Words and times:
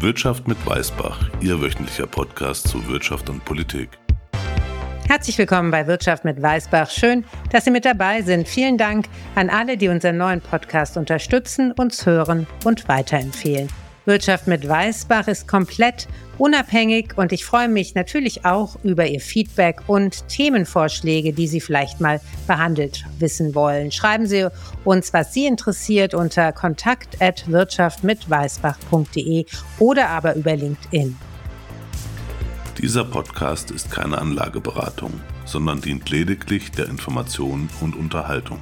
Wirtschaft 0.00 0.46
mit 0.46 0.64
Weißbach, 0.64 1.28
Ihr 1.40 1.60
wöchentlicher 1.60 2.06
Podcast 2.06 2.68
zu 2.68 2.86
Wirtschaft 2.86 3.28
und 3.28 3.44
Politik. 3.44 3.88
Herzlich 5.08 5.36
willkommen 5.38 5.72
bei 5.72 5.88
Wirtschaft 5.88 6.24
mit 6.24 6.40
Weißbach. 6.40 6.88
Schön, 6.88 7.24
dass 7.50 7.64
Sie 7.64 7.72
mit 7.72 7.84
dabei 7.84 8.22
sind. 8.22 8.46
Vielen 8.46 8.78
Dank 8.78 9.06
an 9.34 9.50
alle, 9.50 9.76
die 9.76 9.88
unseren 9.88 10.16
neuen 10.16 10.40
Podcast 10.40 10.96
unterstützen, 10.96 11.72
uns 11.72 12.06
hören 12.06 12.46
und 12.64 12.86
weiterempfehlen. 12.86 13.68
Wirtschaft 14.08 14.48
mit 14.48 14.66
Weißbach 14.66 15.28
ist 15.28 15.46
komplett 15.46 16.08
unabhängig 16.38 17.12
und 17.16 17.30
ich 17.30 17.44
freue 17.44 17.68
mich 17.68 17.94
natürlich 17.94 18.46
auch 18.46 18.76
über 18.82 19.06
Ihr 19.06 19.20
Feedback 19.20 19.82
und 19.86 20.26
Themenvorschläge, 20.28 21.34
die 21.34 21.46
Sie 21.46 21.60
vielleicht 21.60 22.00
mal 22.00 22.18
behandelt 22.46 23.04
wissen 23.18 23.54
wollen. 23.54 23.92
Schreiben 23.92 24.26
Sie 24.26 24.48
uns, 24.84 25.12
was 25.12 25.34
Sie 25.34 25.44
interessiert 25.46 26.14
unter 26.14 26.52
kontakt@wirtschaftmitweißbach.de 26.52 29.44
oder 29.78 30.08
aber 30.08 30.34
über 30.34 30.56
LinkedIn. 30.56 31.14
Dieser 32.78 33.04
Podcast 33.04 33.70
ist 33.70 33.90
keine 33.90 34.16
Anlageberatung, 34.18 35.20
sondern 35.44 35.82
dient 35.82 36.08
lediglich 36.08 36.70
der 36.70 36.86
Information 36.86 37.68
und 37.82 37.94
Unterhaltung. 37.94 38.60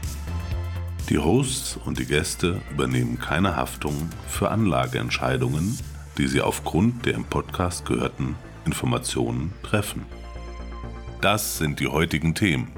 Die 1.09 1.19
Hosts 1.19 1.79
und 1.85 2.01
die 2.01 2.05
Gäste 2.05 2.61
übernehmen 2.69 3.21
keine 3.21 3.55
Haftung 3.55 4.11
für 4.27 4.51
Anlageentscheidungen, 4.51 5.79
die 6.19 6.27
sie 6.27 6.41
aufgrund 6.41 7.07
der 7.07 7.15
im 7.15 7.25
Podcast 7.25 7.87
gehörten 7.87 8.35
Informationen 8.65 9.53
treffen. 9.63 10.05
Das 11.21 11.59
sind 11.59 11.79
die 11.79 11.87
heutigen 11.87 12.35
Themen. 12.35 12.73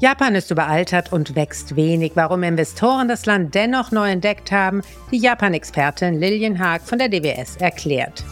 Japan 0.00 0.34
ist 0.34 0.50
überaltert 0.50 1.12
und 1.12 1.36
wächst 1.36 1.76
wenig. 1.76 2.12
Warum 2.16 2.42
Investoren 2.42 3.06
das 3.06 3.26
Land 3.26 3.54
dennoch 3.54 3.92
neu 3.92 4.10
entdeckt 4.10 4.50
haben, 4.50 4.82
die 5.12 5.18
Japan-Expertin 5.18 6.18
Lilian 6.18 6.58
Haag 6.58 6.82
von 6.82 6.98
der 6.98 7.10
DWS 7.10 7.58
erklärt. 7.58 8.24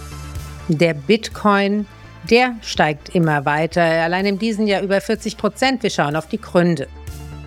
Der 0.67 0.95
Bitcoin, 0.95 1.87
der 2.29 2.57
steigt 2.63 3.15
immer 3.15 3.45
weiter, 3.45 3.83
allein 3.83 4.27
in 4.27 4.41
diesem 4.41 4.67
Jahr 4.67 4.83
über 4.83 5.01
40 5.01 5.37
Prozent. 5.37 5.85
Wir 5.85 5.91
schauen 5.91 6.17
auf 6.17 6.27
die 6.27 6.41
Gründe. 6.41 6.89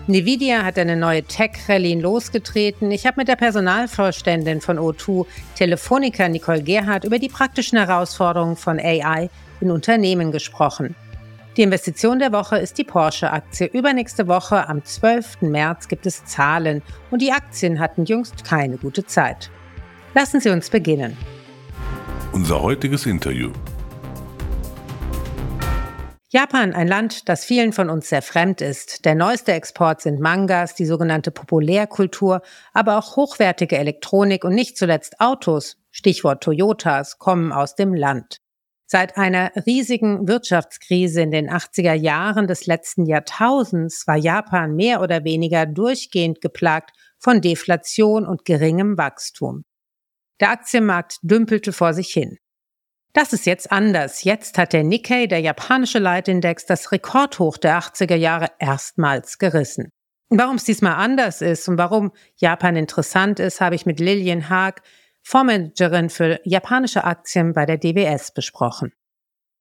Nvidia 0.06 0.64
hat 0.64 0.78
eine 0.78 0.96
neue 0.96 1.22
Tech-Rallye 1.22 1.98
losgetreten. 1.98 2.90
Ich 2.90 3.06
habe 3.06 3.20
mit 3.20 3.28
der 3.28 3.36
Personalvorständin 3.36 4.60
von 4.60 4.78
O2, 4.78 5.24
Telefonica 5.56 6.28
Nicole 6.28 6.62
Gerhardt, 6.62 7.04
über 7.04 7.18
die 7.18 7.30
praktischen 7.30 7.78
Herausforderungen 7.78 8.56
von 8.56 8.78
AI 8.78 9.30
in 9.62 9.70
Unternehmen 9.70 10.30
gesprochen. 10.30 10.94
Die 11.56 11.62
Investition 11.62 12.18
der 12.18 12.32
Woche 12.32 12.58
ist 12.58 12.76
die 12.76 12.84
Porsche-Aktie. 12.84 13.68
Übernächste 13.68 14.28
Woche, 14.28 14.68
am 14.68 14.84
12. 14.84 15.40
März, 15.40 15.88
gibt 15.88 16.04
es 16.04 16.22
Zahlen 16.26 16.82
und 17.10 17.22
die 17.22 17.32
Aktien 17.32 17.80
hatten 17.80 18.04
jüngst 18.04 18.44
keine 18.44 18.76
gute 18.76 19.06
Zeit. 19.06 19.50
Lassen 20.14 20.38
Sie 20.38 20.50
uns 20.50 20.68
beginnen. 20.68 21.16
Unser 22.32 22.60
heutiges 22.60 23.06
Interview 23.06 23.52
Japan, 26.34 26.74
ein 26.74 26.88
Land, 26.88 27.28
das 27.28 27.44
vielen 27.44 27.72
von 27.72 27.88
uns 27.88 28.08
sehr 28.08 28.20
fremd 28.20 28.60
ist. 28.60 29.04
Der 29.04 29.14
neueste 29.14 29.52
Export 29.52 30.00
sind 30.00 30.18
Mangas, 30.18 30.74
die 30.74 30.84
sogenannte 30.84 31.30
Populärkultur, 31.30 32.42
aber 32.72 32.98
auch 32.98 33.14
hochwertige 33.14 33.78
Elektronik 33.78 34.42
und 34.42 34.52
nicht 34.52 34.76
zuletzt 34.76 35.20
Autos, 35.20 35.76
Stichwort 35.92 36.42
Toyotas, 36.42 37.18
kommen 37.18 37.52
aus 37.52 37.76
dem 37.76 37.94
Land. 37.94 38.38
Seit 38.84 39.16
einer 39.16 39.52
riesigen 39.64 40.26
Wirtschaftskrise 40.26 41.22
in 41.22 41.30
den 41.30 41.48
80er 41.48 41.94
Jahren 41.94 42.48
des 42.48 42.66
letzten 42.66 43.06
Jahrtausends 43.06 44.04
war 44.08 44.16
Japan 44.16 44.74
mehr 44.74 45.02
oder 45.02 45.22
weniger 45.22 45.66
durchgehend 45.66 46.40
geplagt 46.40 46.90
von 47.20 47.42
Deflation 47.42 48.26
und 48.26 48.44
geringem 48.44 48.98
Wachstum. 48.98 49.62
Der 50.40 50.50
Aktienmarkt 50.50 51.18
dümpelte 51.22 51.72
vor 51.72 51.94
sich 51.94 52.08
hin. 52.08 52.38
Das 53.14 53.32
ist 53.32 53.46
jetzt 53.46 53.70
anders. 53.70 54.24
Jetzt 54.24 54.58
hat 54.58 54.72
der 54.72 54.82
Nikkei, 54.82 55.26
der 55.26 55.38
japanische 55.38 56.00
Leitindex, 56.00 56.66
das 56.66 56.90
Rekordhoch 56.90 57.58
der 57.58 57.78
80er 57.78 58.16
Jahre 58.16 58.48
erstmals 58.58 59.38
gerissen. 59.38 59.88
Warum 60.30 60.56
es 60.56 60.64
diesmal 60.64 60.94
anders 60.94 61.40
ist 61.40 61.68
und 61.68 61.78
warum 61.78 62.10
Japan 62.34 62.74
interessant 62.74 63.38
ist, 63.38 63.60
habe 63.60 63.76
ich 63.76 63.86
mit 63.86 64.00
Lillian 64.00 64.48
Haag, 64.48 64.82
Fondsmanagerin 65.22 66.10
für 66.10 66.40
japanische 66.42 67.04
Aktien 67.04 67.52
bei 67.52 67.66
der 67.66 67.78
DWS 67.78 68.34
besprochen. 68.34 68.92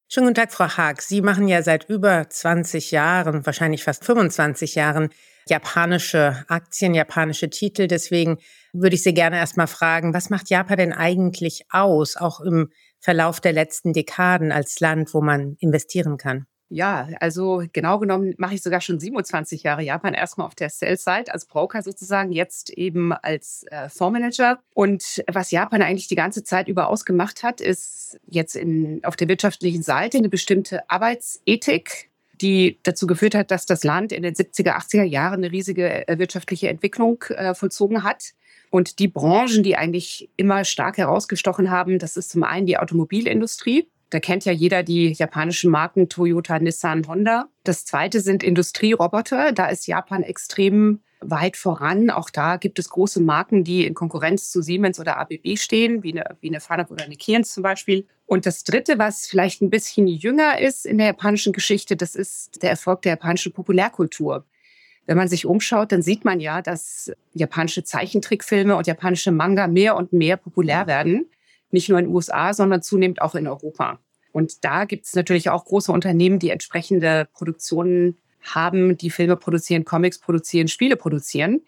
Schönen 0.09 0.27
guten 0.27 0.35
Tag, 0.35 0.51
Frau 0.51 0.67
Haag. 0.67 1.03
Sie 1.03 1.21
machen 1.21 1.47
ja 1.47 1.61
seit 1.61 1.87
über 1.89 2.27
20 2.27 2.89
Jahren, 2.89 3.45
wahrscheinlich 3.45 3.83
fast 3.83 4.03
25 4.03 4.73
Jahren, 4.73 5.09
japanische 5.47 6.43
Aktien, 6.47 6.95
japanische 6.95 7.51
Titel. 7.51 7.87
Deswegen 7.87 8.39
würde 8.73 8.95
ich 8.95 9.03
Sie 9.03 9.13
gerne 9.13 9.37
erstmal 9.37 9.67
fragen, 9.67 10.13
was 10.13 10.31
macht 10.31 10.49
Japan 10.49 10.77
denn 10.77 10.93
eigentlich 10.93 11.65
aus, 11.69 12.17
auch 12.17 12.39
im 12.39 12.71
Verlauf 13.03 13.41
der 13.41 13.51
letzten 13.51 13.91
Dekaden 13.91 14.53
als 14.53 14.79
Land, 14.79 15.13
wo 15.13 15.19
man 15.19 15.57
investieren 15.59 16.15
kann? 16.15 16.45
Ja, 16.69 17.09
also 17.19 17.63
genau 17.73 17.99
genommen 17.99 18.33
mache 18.37 18.55
ich 18.55 18.63
sogar 18.63 18.79
schon 18.79 18.97
27 18.97 19.61
Jahre 19.61 19.83
Japan. 19.83 20.13
Erstmal 20.13 20.47
auf 20.47 20.55
der 20.55 20.69
Sales-Side 20.69 21.33
als 21.33 21.45
Broker 21.45 21.83
sozusagen, 21.83 22.31
jetzt 22.31 22.69
eben 22.69 23.11
als 23.11 23.65
äh, 23.69 23.89
Fondsmanager. 23.89 24.59
Und 24.73 25.21
was 25.29 25.51
Japan 25.51 25.81
eigentlich 25.81 26.07
die 26.07 26.15
ganze 26.15 26.45
Zeit 26.45 26.69
über 26.69 26.87
ausgemacht 26.87 27.43
hat, 27.43 27.59
ist 27.59 28.17
jetzt 28.25 28.55
in, 28.55 29.01
auf 29.03 29.17
der 29.17 29.27
wirtschaftlichen 29.27 29.83
Seite 29.83 30.17
eine 30.17 30.29
bestimmte 30.29 30.89
Arbeitsethik, 30.89 32.09
die 32.39 32.79
dazu 32.83 33.05
geführt 33.05 33.35
hat, 33.35 33.51
dass 33.51 33.65
das 33.65 33.83
Land 33.83 34.13
in 34.13 34.23
den 34.23 34.33
70er, 34.33 34.77
80er 34.77 35.03
Jahren 35.03 35.43
eine 35.43 35.51
riesige 35.51 36.07
äh, 36.07 36.17
wirtschaftliche 36.17 36.69
Entwicklung 36.69 37.21
äh, 37.29 37.53
vollzogen 37.53 38.03
hat. 38.03 38.31
Und 38.73 38.97
die 38.97 39.07
Branchen, 39.07 39.61
die 39.61 39.75
eigentlich 39.75 40.31
immer 40.35 40.65
stark 40.65 40.97
herausgestochen 40.97 41.69
haben, 41.69 41.99
das 41.99 42.17
ist 42.17 42.31
zum 42.31 42.41
einen 42.41 42.65
die 42.65 42.79
Automobilindustrie. 42.79 43.87
Da 44.09 44.19
kennt 44.19 44.45
ja 44.45 44.51
jeder 44.51 44.81
die 44.81 45.11
japanischen 45.11 45.69
Marken 45.69 46.09
Toyota, 46.09 46.57
Nissan, 46.57 47.07
Honda. 47.07 47.49
Das 47.63 47.85
zweite 47.85 48.19
sind 48.19 48.41
Industrieroboter. 48.41 49.51
Da 49.51 49.67
ist 49.67 49.85
Japan 49.85 50.23
extrem 50.23 51.01
weit 51.21 51.55
voran. 51.55 52.09
Auch 52.09 52.31
da 52.31 52.57
gibt 52.57 52.79
es 52.79 52.89
große 52.89 53.21
Marken, 53.21 53.63
die 53.63 53.85
in 53.85 53.93
Konkurrenz 53.93 54.49
zu 54.49 54.63
Siemens 54.63 54.99
oder 54.99 55.19
ABB 55.19 55.55
stehen, 55.55 56.01
wie 56.01 56.13
eine, 56.13 56.35
wie 56.41 56.49
eine 56.49 56.59
Fanuc 56.59 56.89
oder 56.89 57.05
eine 57.05 57.15
Keyence 57.15 57.53
zum 57.53 57.61
Beispiel. 57.61 58.07
Und 58.25 58.47
das 58.47 58.63
Dritte, 58.63 58.97
was 58.97 59.27
vielleicht 59.27 59.61
ein 59.61 59.69
bisschen 59.69 60.07
jünger 60.07 60.59
ist 60.59 60.87
in 60.87 60.97
der 60.97 61.07
japanischen 61.07 61.53
Geschichte, 61.53 61.95
das 61.95 62.15
ist 62.15 62.63
der 62.63 62.71
Erfolg 62.71 63.03
der 63.03 63.11
japanischen 63.11 63.53
Populärkultur. 63.53 64.47
Wenn 65.05 65.17
man 65.17 65.27
sich 65.27 65.45
umschaut, 65.45 65.91
dann 65.91 66.01
sieht 66.01 66.23
man 66.23 66.39
ja, 66.39 66.61
dass 66.61 67.11
japanische 67.33 67.83
Zeichentrickfilme 67.83 68.75
und 68.75 68.87
japanische 68.87 69.31
Manga 69.31 69.67
mehr 69.67 69.95
und 69.95 70.13
mehr 70.13 70.37
populär 70.37 70.87
werden. 70.87 71.29
Nicht 71.71 71.89
nur 71.89 71.99
in 71.99 72.05
den 72.05 72.13
USA, 72.13 72.53
sondern 72.53 72.81
zunehmend 72.81 73.21
auch 73.21 73.35
in 73.35 73.47
Europa. 73.47 73.99
Und 74.31 74.63
da 74.63 74.85
gibt 74.85 75.05
es 75.05 75.13
natürlich 75.13 75.49
auch 75.49 75.65
große 75.65 75.91
Unternehmen, 75.91 76.39
die 76.39 76.49
entsprechende 76.49 77.27
Produktionen 77.33 78.17
haben, 78.41 78.97
die 78.97 79.09
Filme 79.09 79.37
produzieren, 79.37 79.85
Comics 79.85 80.19
produzieren, 80.19 80.67
Spiele 80.67 80.95
produzieren. 80.95 81.61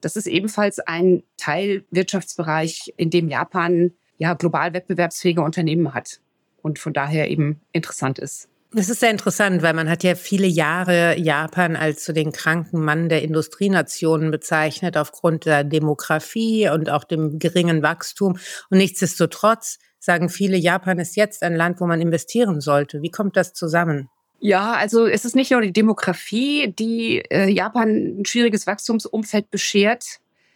Das 0.00 0.16
ist 0.16 0.26
ebenfalls 0.26 0.78
ein 0.80 1.22
Teilwirtschaftsbereich, 1.38 2.94
in 2.96 3.10
dem 3.10 3.28
Japan 3.28 3.92
ja 4.18 4.34
global 4.34 4.72
wettbewerbsfähige 4.74 5.42
Unternehmen 5.42 5.94
hat 5.94 6.20
und 6.62 6.78
von 6.78 6.92
daher 6.92 7.30
eben 7.30 7.60
interessant 7.72 8.18
ist. 8.18 8.49
Das 8.72 8.88
ist 8.88 9.00
sehr 9.00 9.10
interessant, 9.10 9.62
weil 9.62 9.74
man 9.74 9.90
hat 9.90 10.04
ja 10.04 10.14
viele 10.14 10.46
Jahre 10.46 11.18
Japan 11.18 11.74
als 11.74 12.04
so 12.04 12.12
den 12.12 12.30
kranken 12.30 12.84
Mann 12.84 13.08
der 13.08 13.22
Industrienationen 13.22 14.30
bezeichnet, 14.30 14.96
aufgrund 14.96 15.44
der 15.44 15.64
Demografie 15.64 16.68
und 16.68 16.88
auch 16.88 17.02
dem 17.02 17.40
geringen 17.40 17.82
Wachstum. 17.82 18.38
Und 18.70 18.78
nichtsdestotrotz 18.78 19.80
sagen 19.98 20.28
viele, 20.28 20.56
Japan 20.56 21.00
ist 21.00 21.16
jetzt 21.16 21.42
ein 21.42 21.56
Land, 21.56 21.80
wo 21.80 21.86
man 21.86 22.00
investieren 22.00 22.60
sollte. 22.60 23.02
Wie 23.02 23.10
kommt 23.10 23.36
das 23.36 23.54
zusammen? 23.54 24.08
Ja, 24.38 24.74
also 24.74 25.04
es 25.06 25.24
ist 25.24 25.34
nicht 25.34 25.50
nur 25.50 25.62
die 25.62 25.72
Demografie, 25.72 26.72
die 26.72 27.18
äh, 27.28 27.50
Japan 27.50 28.20
ein 28.20 28.24
schwieriges 28.24 28.68
Wachstumsumfeld 28.68 29.50
beschert. 29.50 30.04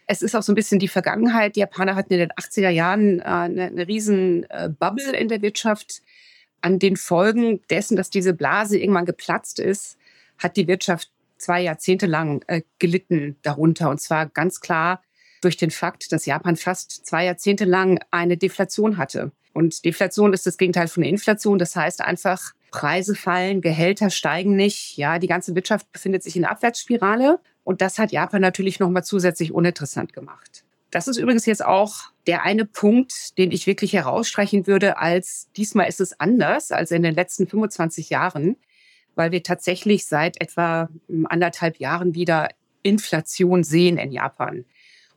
Es 0.07 0.21
ist 0.21 0.35
auch 0.35 0.41
so 0.41 0.53
ein 0.53 0.55
bisschen 0.55 0.79
die 0.79 0.87
Vergangenheit. 0.87 1.55
Die 1.55 1.59
Japaner 1.59 1.95
hatten 1.95 2.13
in 2.13 2.19
den 2.19 2.31
80er 2.31 2.69
Jahren 2.69 3.19
äh, 3.19 3.23
eine, 3.23 3.63
eine 3.65 3.87
riesen 3.87 4.49
äh, 4.49 4.69
Bubble 4.69 5.15
in 5.15 5.27
der 5.27 5.41
Wirtschaft 5.41 6.01
an 6.61 6.79
den 6.79 6.97
Folgen 6.97 7.61
dessen, 7.69 7.95
dass 7.95 8.09
diese 8.09 8.33
Blase 8.33 8.77
irgendwann 8.77 9.05
geplatzt 9.05 9.59
ist, 9.59 9.97
hat 10.37 10.57
die 10.57 10.67
Wirtschaft 10.67 11.11
zwei 11.37 11.61
Jahrzehnte 11.61 12.05
lang 12.05 12.43
äh, 12.47 12.61
gelitten 12.79 13.37
darunter. 13.41 13.89
Und 13.89 14.01
zwar 14.01 14.27
ganz 14.27 14.59
klar 14.61 15.01
durch 15.41 15.57
den 15.57 15.71
Fakt, 15.71 16.11
dass 16.11 16.25
Japan 16.25 16.55
fast 16.55 17.05
zwei 17.05 17.25
Jahrzehnte 17.25 17.65
lang 17.65 17.99
eine 18.11 18.37
Deflation 18.37 18.97
hatte. 18.97 19.31
Und 19.53 19.85
Deflation 19.85 20.33
ist 20.33 20.45
das 20.45 20.57
Gegenteil 20.57 20.87
von 20.87 21.03
Inflation. 21.03 21.59
Das 21.59 21.75
heißt 21.75 22.01
einfach, 22.01 22.53
Preise 22.71 23.15
fallen, 23.15 23.61
Gehälter 23.61 24.09
steigen 24.09 24.55
nicht. 24.55 24.97
Ja, 24.97 25.17
die 25.17 25.27
ganze 25.27 25.55
Wirtschaft 25.55 25.89
befindet 25.93 26.23
sich 26.23 26.35
in 26.35 26.43
einer 26.43 26.51
Abwärtsspirale. 26.51 27.39
Und 27.63 27.81
das 27.81 27.97
hat 27.97 28.11
Japan 28.11 28.41
natürlich 28.41 28.79
nochmal 28.79 29.05
zusätzlich 29.05 29.53
uninteressant 29.53 30.11
gemacht. 30.11 30.64
Das 30.95 31.09
ist 31.09 31.17
übrigens 31.17 31.45
jetzt 31.45 31.65
auch 31.65 32.13
der 32.25 32.43
eine 32.43 32.63
Punkt, 32.63 33.37
den 33.37 33.51
ich 33.51 33.67
wirklich 33.67 33.91
herausstreichen 33.91 34.65
würde, 34.65 34.97
als 34.97 35.49
diesmal 35.57 35.89
ist 35.89 35.99
es 35.99 36.17
anders 36.21 36.71
als 36.71 36.89
in 36.91 37.03
den 37.03 37.13
letzten 37.13 37.47
25 37.47 38.09
Jahren, 38.09 38.55
weil 39.13 39.33
wir 39.33 39.43
tatsächlich 39.43 40.05
seit 40.05 40.39
etwa 40.39 40.87
anderthalb 41.25 41.79
Jahren 41.79 42.15
wieder 42.15 42.47
Inflation 42.81 43.65
sehen 43.65 43.97
in 43.97 44.13
Japan. 44.13 44.63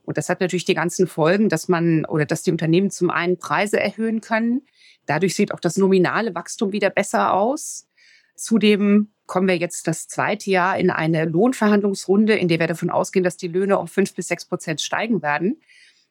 Und 0.05 0.19
das 0.19 0.29
hat 0.29 0.41
natürlich 0.41 0.65
die 0.65 0.75
ganzen 0.75 1.07
Folgen, 1.07 1.49
dass 1.49 1.69
man 1.69 2.05
oder 2.07 2.27
dass 2.27 2.43
die 2.43 2.51
Unternehmen 2.51 2.91
zum 2.91 3.11
einen 3.11 3.39
Preise 3.39 3.79
erhöhen 3.79 4.21
können. 4.21 4.63
Dadurch 5.07 5.37
sieht 5.37 5.55
auch 5.55 5.61
das 5.61 5.77
nominale 5.77 6.35
Wachstum 6.35 6.73
wieder 6.73 6.91
besser 6.91 7.33
aus. 7.35 7.87
Zudem 8.35 9.13
kommen 9.29 9.47
wir 9.47 9.57
jetzt 9.57 9.87
das 9.87 10.09
zweite 10.09 10.51
Jahr 10.51 10.77
in 10.77 10.91
eine 10.91 11.27
Lohnverhandlungsrunde, 11.27 12.35
in 12.35 12.49
der 12.49 12.59
wir 12.59 12.67
davon 12.67 12.91
ausgehen, 12.91 13.23
dass 13.23 13.37
die 13.37 13.47
Löhne 13.47 13.79
um 13.79 13.87
fünf 13.87 14.15
bis 14.15 14.27
sechs 14.27 14.45
Prozent 14.45 14.81
steigen 14.81 15.23
werden. 15.23 15.61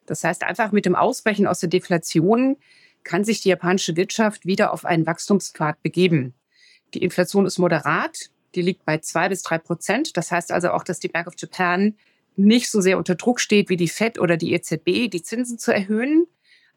Das 0.05 0.23
heißt, 0.23 0.43
einfach 0.43 0.71
mit 0.71 0.85
dem 0.85 0.95
Ausbrechen 0.95 1.47
aus 1.47 1.59
der 1.59 1.69
Deflation 1.69 2.55
kann 3.03 3.25
sich 3.25 3.41
die 3.41 3.49
japanische 3.49 3.97
Wirtschaft 3.97 4.45
wieder 4.45 4.71
auf 4.71 4.85
einen 4.85 5.05
Wachstumspfad 5.05 5.81
begeben. 5.81 6.33
Die 6.93 7.03
Inflation 7.03 7.45
ist 7.45 7.57
moderat, 7.57 8.29
die 8.55 8.61
liegt 8.61 8.85
bei 8.85 8.99
zwei 8.99 9.29
bis 9.29 9.41
drei 9.41 9.57
Prozent. 9.57 10.15
Das 10.15 10.31
heißt 10.31 10.51
also 10.51 10.71
auch, 10.71 10.83
dass 10.83 10.99
die 10.99 11.09
Bank 11.09 11.27
of 11.27 11.33
Japan 11.37 11.95
nicht 12.35 12.69
so 12.69 12.81
sehr 12.81 12.97
unter 12.97 13.15
Druck 13.15 13.39
steht 13.39 13.69
wie 13.69 13.77
die 13.77 13.87
FED 13.87 14.19
oder 14.19 14.37
die 14.37 14.53
EZB, 14.53 15.09
die 15.09 15.23
Zinsen 15.23 15.57
zu 15.57 15.73
erhöhen. 15.73 16.27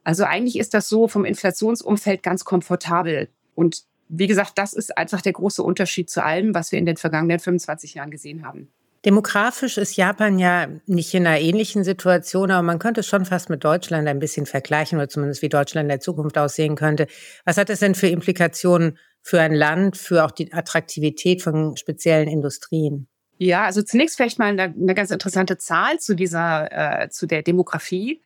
Also 0.02 0.24
eigentlich 0.24 0.58
ist 0.58 0.74
das 0.74 0.88
so 0.88 1.06
vom 1.06 1.24
Inflationsumfeld 1.24 2.22
ganz 2.22 2.44
komfortabel. 2.44 3.28
Und 3.54 3.84
wie 4.10 4.26
gesagt, 4.26 4.52
das 4.56 4.72
ist 4.72 4.96
einfach 4.98 5.20
der 5.20 5.32
große 5.32 5.62
Unterschied 5.62 6.10
zu 6.10 6.22
allem, 6.22 6.54
was 6.54 6.72
wir 6.72 6.78
in 6.78 6.86
den 6.86 6.96
vergangenen 6.96 7.38
25 7.38 7.94
Jahren 7.94 8.10
gesehen 8.10 8.44
haben. 8.44 8.68
Demografisch 9.04 9.78
ist 9.78 9.96
Japan 9.96 10.38
ja 10.38 10.68
nicht 10.86 11.14
in 11.14 11.26
einer 11.26 11.40
ähnlichen 11.40 11.84
Situation, 11.84 12.50
aber 12.50 12.62
man 12.62 12.78
könnte 12.78 13.00
es 13.00 13.06
schon 13.06 13.24
fast 13.24 13.48
mit 13.48 13.64
Deutschland 13.64 14.06
ein 14.08 14.18
bisschen 14.18 14.44
vergleichen 14.44 14.98
oder 14.98 15.08
zumindest 15.08 15.40
wie 15.40 15.48
Deutschland 15.48 15.84
in 15.84 15.88
der 15.88 16.00
Zukunft 16.00 16.36
aussehen 16.36 16.74
könnte. 16.74 17.06
Was 17.46 17.56
hat 17.56 17.70
das 17.70 17.80
denn 17.80 17.94
für 17.94 18.08
Implikationen 18.08 18.98
für 19.22 19.40
ein 19.40 19.54
Land, 19.54 19.96
für 19.96 20.24
auch 20.24 20.32
die 20.32 20.52
Attraktivität 20.52 21.40
von 21.40 21.76
speziellen 21.78 22.28
Industrien? 22.28 23.06
Ja, 23.38 23.64
also 23.64 23.80
zunächst 23.80 24.16
vielleicht 24.16 24.38
mal 24.38 24.48
eine, 24.48 24.64
eine 24.64 24.94
ganz 24.94 25.10
interessante 25.10 25.56
Zahl 25.56 25.98
zu 25.98 26.14
dieser, 26.14 27.04
äh, 27.04 27.08
zu 27.08 27.26
der 27.26 27.42
Demografie. 27.42 28.20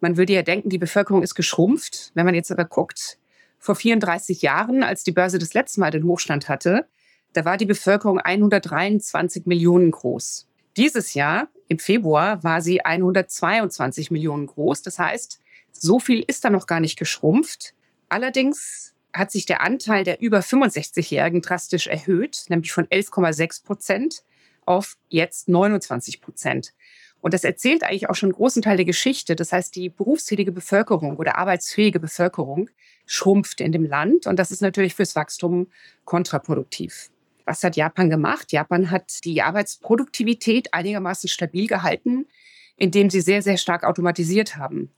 Man 0.00 0.16
würde 0.16 0.32
ja 0.32 0.42
denken, 0.42 0.70
die 0.70 0.78
Bevölkerung 0.78 1.22
ist 1.22 1.34
geschrumpft. 1.34 2.12
Wenn 2.14 2.24
man 2.24 2.34
jetzt 2.34 2.50
aber 2.50 2.64
guckt, 2.64 3.18
vor 3.64 3.76
34 3.76 4.42
Jahren, 4.42 4.82
als 4.82 5.04
die 5.04 5.12
Börse 5.12 5.38
das 5.38 5.54
letzte 5.54 5.80
Mal 5.80 5.90
den 5.90 6.04
Hochstand 6.04 6.50
hatte, 6.50 6.86
da 7.32 7.46
war 7.46 7.56
die 7.56 7.64
Bevölkerung 7.64 8.20
123 8.20 9.46
Millionen 9.46 9.90
groß. 9.90 10.46
Dieses 10.76 11.14
Jahr, 11.14 11.48
im 11.68 11.78
Februar, 11.78 12.44
war 12.44 12.60
sie 12.60 12.84
122 12.84 14.10
Millionen 14.10 14.48
groß. 14.48 14.82
Das 14.82 14.98
heißt, 14.98 15.40
so 15.72 15.98
viel 15.98 16.22
ist 16.26 16.44
da 16.44 16.50
noch 16.50 16.66
gar 16.66 16.80
nicht 16.80 16.98
geschrumpft. 16.98 17.72
Allerdings 18.10 18.92
hat 19.14 19.30
sich 19.30 19.46
der 19.46 19.62
Anteil 19.62 20.04
der 20.04 20.20
über 20.20 20.40
65-Jährigen 20.40 21.40
drastisch 21.40 21.86
erhöht, 21.86 22.44
nämlich 22.50 22.70
von 22.70 22.86
11,6 22.86 23.64
Prozent 23.64 24.24
auf 24.66 24.98
jetzt 25.08 25.48
29 25.48 26.20
Prozent. 26.20 26.74
Und 27.22 27.32
das 27.32 27.44
erzählt 27.44 27.82
eigentlich 27.82 28.10
auch 28.10 28.14
schon 28.14 28.28
einen 28.28 28.36
großen 28.36 28.60
Teil 28.60 28.76
der 28.76 28.84
Geschichte. 28.84 29.34
Das 29.34 29.52
heißt, 29.52 29.74
die 29.74 29.88
berufstätige 29.88 30.52
Bevölkerung 30.52 31.16
oder 31.16 31.38
arbeitsfähige 31.38 31.98
Bevölkerung 31.98 32.68
schrumpft 33.06 33.60
in 33.60 33.72
dem 33.72 33.84
Land. 33.84 34.26
Und 34.26 34.38
das 34.38 34.50
ist 34.50 34.62
natürlich 34.62 34.94
fürs 34.94 35.16
Wachstum 35.16 35.68
kontraproduktiv. 36.04 37.10
Was 37.44 37.62
hat 37.62 37.76
Japan 37.76 38.08
gemacht? 38.08 38.52
Japan 38.52 38.90
hat 38.90 39.24
die 39.24 39.42
Arbeitsproduktivität 39.42 40.72
einigermaßen 40.72 41.28
stabil 41.28 41.66
gehalten, 41.66 42.26
indem 42.76 43.10
sie 43.10 43.20
sehr, 43.20 43.42
sehr 43.42 43.58
stark 43.58 43.84
automatisiert 43.84 44.56
haben. 44.56 44.90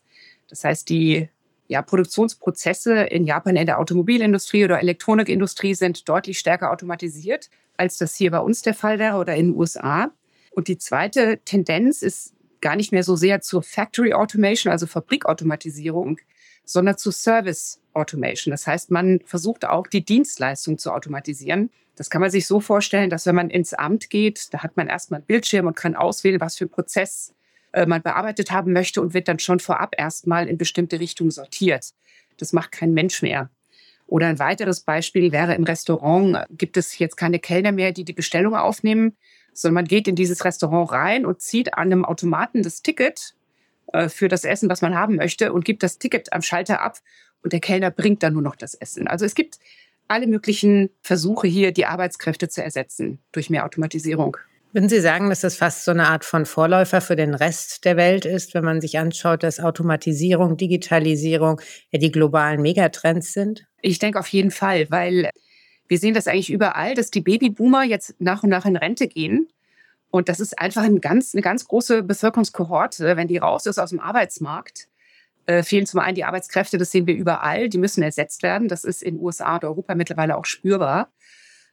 Das 0.49 0.63
heißt, 0.63 0.89
die 0.89 1.29
ja, 1.67 1.83
Produktionsprozesse 1.83 2.95
in 3.03 3.25
Japan 3.25 3.57
in 3.57 3.67
der 3.67 3.81
Automobilindustrie 3.81 4.65
oder 4.65 4.81
Elektronikindustrie 4.81 5.75
sind 5.75 6.09
deutlich 6.09 6.39
stärker 6.39 6.71
automatisiert 6.71 7.51
als 7.77 7.99
das 7.99 8.15
hier 8.15 8.31
bei 8.31 8.39
uns 8.39 8.63
der 8.63 8.75
Fall 8.75 8.99
wäre 8.99 9.19
oder 9.19 9.35
in 9.35 9.49
den 9.49 9.57
USA. 9.57 10.11
Und 10.51 10.69
die 10.69 10.79
zweite 10.79 11.41
Tendenz 11.45 12.03
ist 12.03 12.35
gar 12.61 12.77
nicht 12.77 12.93
mehr 12.93 13.03
so 13.03 13.17
sehr 13.17 13.41
zur 13.41 13.63
Factory 13.63 14.15
Automation, 14.15 14.73
also 14.73 14.87
Fabrikautomatisierung, 14.87 16.19
sondern 16.65 16.97
zu 16.97 17.11
Service 17.11 17.81
Automation. 17.97 18.53
Das 18.53 18.67
heißt, 18.67 18.91
man 18.91 19.21
versucht 19.25 19.65
auch 19.65 19.87
die 19.87 20.05
Dienstleistung 20.05 20.79
zu 20.79 20.93
automatisieren. 20.93 21.71
Das 21.97 22.11
kann 22.11 22.21
man 22.21 22.31
sich 22.31 22.47
so 22.47 22.61
vorstellen, 22.61 23.11
dass 23.11 23.27
wenn 23.27 23.35
man 23.35 23.51
ins 23.51 23.75
Amt 23.75 24.11
geht, 24.11 24.53
da 24.53 24.63
hat 24.63 24.77
man 24.77 24.89
erstmal 24.89 25.19
einen 25.19 25.27
Bildschirm 25.27 25.67
und 25.67 25.77
kann 25.77 25.97
auswählen, 25.97 26.41
was 26.41 26.57
für 26.57 26.65
einen 26.65 26.71
Prozess 26.71 27.35
äh, 27.73 27.87
man 27.87 28.03
bearbeitet 28.03 28.51
haben 28.51 28.73
möchte 28.73 29.01
und 29.01 29.15
wird 29.15 29.29
dann 29.29 29.39
schon 29.39 29.61
vorab 29.61 29.95
erstmal 29.99 30.49
in 30.49 30.59
bestimmte 30.59 31.01
Richtungen 31.01 31.31
sortiert. 31.31 31.95
Das 32.39 32.53
macht 32.53 32.73
kein 32.73 32.93
Mensch 32.93 33.23
mehr. 33.23 33.51
Oder 34.07 34.29
ein 34.29 34.39
weiteres 34.39 34.81
Beispiel 34.81 35.33
wäre 35.33 35.55
im 35.55 35.65
Restaurant 35.65 36.47
gibt 36.51 36.77
es 36.77 36.99
jetzt 36.99 37.17
keine 37.17 37.39
Kellner 37.39 37.73
mehr, 37.73 37.93
die 37.93 38.05
die 38.05 38.13
Bestellung 38.13 38.55
aufnehmen, 38.55 39.17
sondern 39.53 39.75
man 39.75 39.85
geht 39.87 40.07
in 40.07 40.15
dieses 40.15 40.45
Restaurant 40.45 40.93
rein 40.93 41.27
und 41.27 41.41
zieht 41.41 41.75
an 41.75 41.93
einem 41.93 42.05
Automaten 42.05 42.63
das 42.63 42.83
Ticket 42.83 43.35
äh, 43.93 44.09
für 44.09 44.29
das 44.29 44.45
Essen, 44.45 44.69
was 44.69 44.81
man 44.81 44.95
haben 44.95 45.17
möchte 45.17 45.53
und 45.53 45.65
gibt 45.65 45.83
das 45.83 45.99
Ticket 45.99 46.33
am 46.33 46.43
Schalter 46.43 46.81
ab 46.81 46.99
und 47.47 47.53
der 47.53 47.61
Kellner 47.61 47.93
bringt 47.93 48.25
dann 48.25 48.33
nur 48.33 48.43
noch 48.43 48.57
das 48.57 48.75
Essen. 48.75 49.07
Also 49.07 49.25
es 49.25 49.37
gibt 49.37 49.61
alle 50.09 50.27
möglichen 50.27 50.91
Versuche 51.01 51.47
hier, 51.47 51.71
die 51.71 51.87
Arbeitskräfte 51.87 52.49
zu 52.49 52.61
ersetzen 52.61 53.21
durch 53.31 53.51
mehr 53.51 53.65
Automatisierung. 53.65 54.37
Würden 54.73 54.89
Sie 54.89 55.01
sagen, 55.01 55.29
dass 55.29 55.43
das 55.43 55.55
fast 55.55 55.85
so 55.85 55.93
eine 55.93 56.09
Art 56.09 56.25
von 56.25 56.45
Vorläufer 56.45 57.01
für 57.01 57.15
den 57.15 57.35
Rest 57.35 57.85
der 57.85 57.97
Welt 57.97 58.25
ist, 58.25 58.53
wenn 58.55 58.65
man 58.65 58.81
sich 58.81 58.99
anschaut, 58.99 59.45
dass 59.45 59.61
Automatisierung, 59.61 60.57
Digitalisierung 60.57 61.61
ja 61.93 62.01
die 62.01 62.11
globalen 62.11 62.61
Megatrends 62.63 63.33
sind? 63.33 63.69
Ich 63.81 64.01
denke 64.01 64.19
auf 64.19 64.27
jeden 64.27 64.51
Fall, 64.51 64.91
weil 64.91 65.31
wir 65.87 65.99
sehen 65.99 66.15
das 66.15 66.27
eigentlich 66.27 66.51
überall, 66.51 66.97
dass 66.97 67.13
die 67.13 67.21
Babyboomer 67.21 67.85
jetzt 67.85 68.17
nach 68.19 68.43
und 68.43 68.51
nach 68.51 68.67
in 68.67 68.75
Rente 68.75 69.07
gehen. 69.07 69.47
Und 70.11 70.29
das 70.29 70.41
ist 70.41 70.59
einfach 70.59 70.83
ein 70.83 71.01
ganz, 71.01 71.33
eine 71.33 71.43
ganz 71.43 71.69
große 71.69 72.03
Bevölkerungskohorte. 72.03 73.17
Wenn 73.17 73.29
die 73.29 73.39
raus 73.39 73.67
ist 73.67 73.79
aus 73.79 73.91
dem 73.91 74.01
Arbeitsmarkt, 74.01 74.89
äh, 75.47 75.63
fehlen 75.63 75.87
zum 75.87 76.01
einen 76.01 76.15
die 76.15 76.25
Arbeitskräfte, 76.25 76.79
das 76.79 76.91
sehen 76.91 77.07
wir 77.07 77.15
überall, 77.15 77.69
die 77.69 77.79
müssen 77.79 78.03
ersetzt 78.03 78.43
werden. 78.43 78.69
Das 78.69 78.85
ist 78.85 79.03
in 79.03 79.19
USA 79.19 79.55
und 79.55 79.65
Europa 79.65 79.95
mittlerweile 79.95 80.37
auch 80.37 80.45
spürbar. 80.45 81.11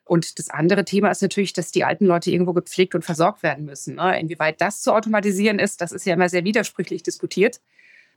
Und 0.06 0.38
das 0.38 0.50
andere 0.50 0.84
Thema 0.86 1.10
ist 1.10 1.22
natürlich, 1.22 1.54
dass 1.54 1.72
die 1.72 1.84
alten 1.84 2.06
Leute 2.06 2.30
irgendwo 2.30 2.54
gepflegt 2.54 2.94
und 2.94 3.04
versorgt 3.06 3.42
werden 3.42 3.66
müssen. 3.66 3.96
Ne? 3.96 4.20
Inwieweit 4.20 4.60
das 4.60 4.81
zu 4.81 4.94
automatisieren 4.94 5.60
ist, 5.60 5.81
das 5.81 5.92
ist 5.92 6.06
ja 6.06 6.14
immer 6.14 6.30
sehr 6.30 6.44
widersprüchlich 6.44 7.04
diskutiert. 7.04 7.62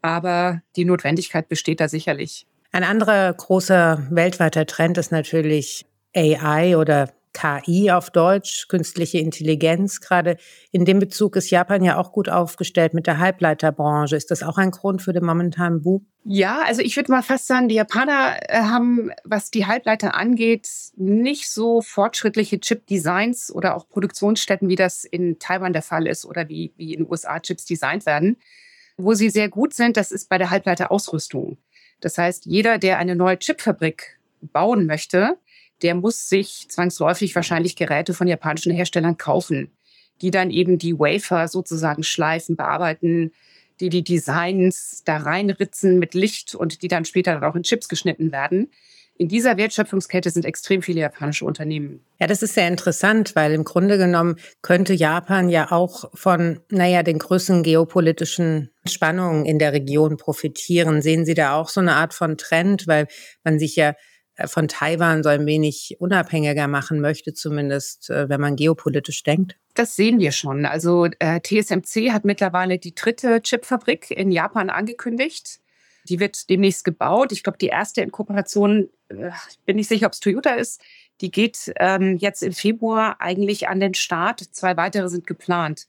Aber 0.02 0.62
die 0.74 0.84
Notwendigkeit 0.84 1.48
besteht 1.48 1.80
da 1.80 1.88
sicherlich. 1.88 2.46
Ein 2.72 2.84
anderer 2.84 3.32
großer 3.32 4.06
weltweiter 4.10 4.66
Trend 4.66 4.98
ist 4.98 5.12
natürlich 5.12 5.86
AI 6.14 6.76
oder 6.76 7.10
KI 7.36 7.90
auf 7.90 8.08
Deutsch, 8.08 8.66
künstliche 8.68 9.18
Intelligenz. 9.18 10.00
Gerade 10.00 10.38
in 10.72 10.86
dem 10.86 10.98
Bezug 10.98 11.36
ist 11.36 11.50
Japan 11.50 11.84
ja 11.84 11.98
auch 11.98 12.12
gut 12.12 12.30
aufgestellt 12.30 12.94
mit 12.94 13.06
der 13.06 13.18
Halbleiterbranche. 13.18 14.16
Ist 14.16 14.30
das 14.30 14.42
auch 14.42 14.56
ein 14.56 14.70
Grund 14.70 15.02
für 15.02 15.12
den 15.12 15.24
momentanen 15.24 15.82
Boom? 15.82 16.06
Ja, 16.24 16.62
also 16.64 16.80
ich 16.80 16.96
würde 16.96 17.12
mal 17.12 17.22
fast 17.22 17.46
sagen, 17.46 17.68
die 17.68 17.74
Japaner 17.74 18.38
äh, 18.48 18.62
haben, 18.62 19.10
was 19.22 19.50
die 19.50 19.66
Halbleiter 19.66 20.14
angeht, 20.14 20.66
nicht 20.96 21.50
so 21.50 21.82
fortschrittliche 21.82 22.58
Chip-Designs 22.58 23.52
oder 23.52 23.76
auch 23.76 23.86
Produktionsstätten, 23.86 24.70
wie 24.70 24.76
das 24.76 25.04
in 25.04 25.38
Taiwan 25.38 25.74
der 25.74 25.82
Fall 25.82 26.06
ist 26.06 26.24
oder 26.24 26.48
wie, 26.48 26.72
wie 26.76 26.94
in 26.94 27.00
den 27.00 27.10
USA 27.10 27.38
Chips 27.38 27.66
designt 27.66 28.06
werden. 28.06 28.38
Wo 28.96 29.12
sie 29.12 29.28
sehr 29.28 29.50
gut 29.50 29.74
sind, 29.74 29.98
das 29.98 30.10
ist 30.10 30.30
bei 30.30 30.38
der 30.38 30.48
Halbleiterausrüstung. 30.48 31.58
Das 32.00 32.16
heißt, 32.16 32.46
jeder, 32.46 32.78
der 32.78 32.96
eine 32.96 33.14
neue 33.14 33.38
Chipfabrik 33.38 34.18
bauen 34.40 34.86
möchte, 34.86 35.36
der 35.82 35.94
muss 35.94 36.28
sich 36.28 36.66
zwangsläufig 36.68 37.34
wahrscheinlich 37.34 37.76
Geräte 37.76 38.14
von 38.14 38.26
japanischen 38.26 38.72
Herstellern 38.72 39.16
kaufen, 39.16 39.70
die 40.22 40.30
dann 40.30 40.50
eben 40.50 40.78
die 40.78 40.98
Wafer 40.98 41.48
sozusagen 41.48 42.02
schleifen, 42.02 42.56
bearbeiten, 42.56 43.32
die 43.80 43.90
die 43.90 44.04
Designs 44.04 45.02
da 45.04 45.18
reinritzen 45.18 45.98
mit 45.98 46.14
Licht 46.14 46.54
und 46.54 46.82
die 46.82 46.88
dann 46.88 47.04
später 47.04 47.34
dann 47.34 47.44
auch 47.44 47.56
in 47.56 47.62
Chips 47.62 47.88
geschnitten 47.88 48.32
werden. 48.32 48.70
In 49.18 49.28
dieser 49.28 49.56
Wertschöpfungskette 49.56 50.28
sind 50.28 50.44
extrem 50.44 50.82
viele 50.82 51.00
japanische 51.00 51.46
Unternehmen. 51.46 52.04
Ja, 52.20 52.26
das 52.26 52.42
ist 52.42 52.54
sehr 52.54 52.68
interessant, 52.68 53.34
weil 53.34 53.52
im 53.52 53.64
Grunde 53.64 53.96
genommen 53.96 54.36
könnte 54.60 54.92
Japan 54.92 55.48
ja 55.48 55.72
auch 55.72 56.10
von, 56.12 56.60
naja, 56.70 57.02
den 57.02 57.18
größten 57.18 57.62
geopolitischen 57.62 58.70
Spannungen 58.86 59.46
in 59.46 59.58
der 59.58 59.72
Region 59.72 60.18
profitieren. 60.18 61.00
Sehen 61.00 61.24
Sie 61.24 61.34
da 61.34 61.54
auch 61.54 61.70
so 61.70 61.80
eine 61.80 61.94
Art 61.94 62.12
von 62.12 62.36
Trend, 62.36 62.86
weil 62.86 63.08
man 63.42 63.58
sich 63.58 63.76
ja 63.76 63.94
von 64.44 64.68
Taiwan 64.68 65.22
so 65.22 65.30
ein 65.30 65.46
wenig 65.46 65.96
unabhängiger 65.98 66.68
machen 66.68 67.00
möchte, 67.00 67.32
zumindest 67.32 68.10
äh, 68.10 68.28
wenn 68.28 68.40
man 68.40 68.56
geopolitisch 68.56 69.22
denkt? 69.22 69.56
Das 69.74 69.96
sehen 69.96 70.18
wir 70.18 70.32
schon. 70.32 70.66
Also 70.66 71.06
äh, 71.18 71.40
TSMC 71.40 72.12
hat 72.12 72.24
mittlerweile 72.24 72.78
die 72.78 72.94
dritte 72.94 73.40
Chipfabrik 73.40 74.10
in 74.10 74.30
Japan 74.30 74.70
angekündigt. 74.70 75.60
Die 76.08 76.20
wird 76.20 76.48
demnächst 76.50 76.84
gebaut. 76.84 77.32
Ich 77.32 77.42
glaube, 77.42 77.58
die 77.58 77.66
erste 77.66 78.02
in 78.02 78.12
Kooperation, 78.12 78.88
äh, 79.08 79.30
bin 79.64 79.76
nicht 79.76 79.88
sicher, 79.88 80.06
ob 80.06 80.12
es 80.12 80.20
Toyota 80.20 80.54
ist, 80.54 80.80
die 81.20 81.30
geht 81.30 81.72
ähm, 81.76 82.18
jetzt 82.18 82.42
im 82.42 82.52
Februar 82.52 83.20
eigentlich 83.20 83.68
an 83.68 83.80
den 83.80 83.94
Start. 83.94 84.40
Zwei 84.40 84.76
weitere 84.76 85.08
sind 85.08 85.26
geplant. 85.26 85.86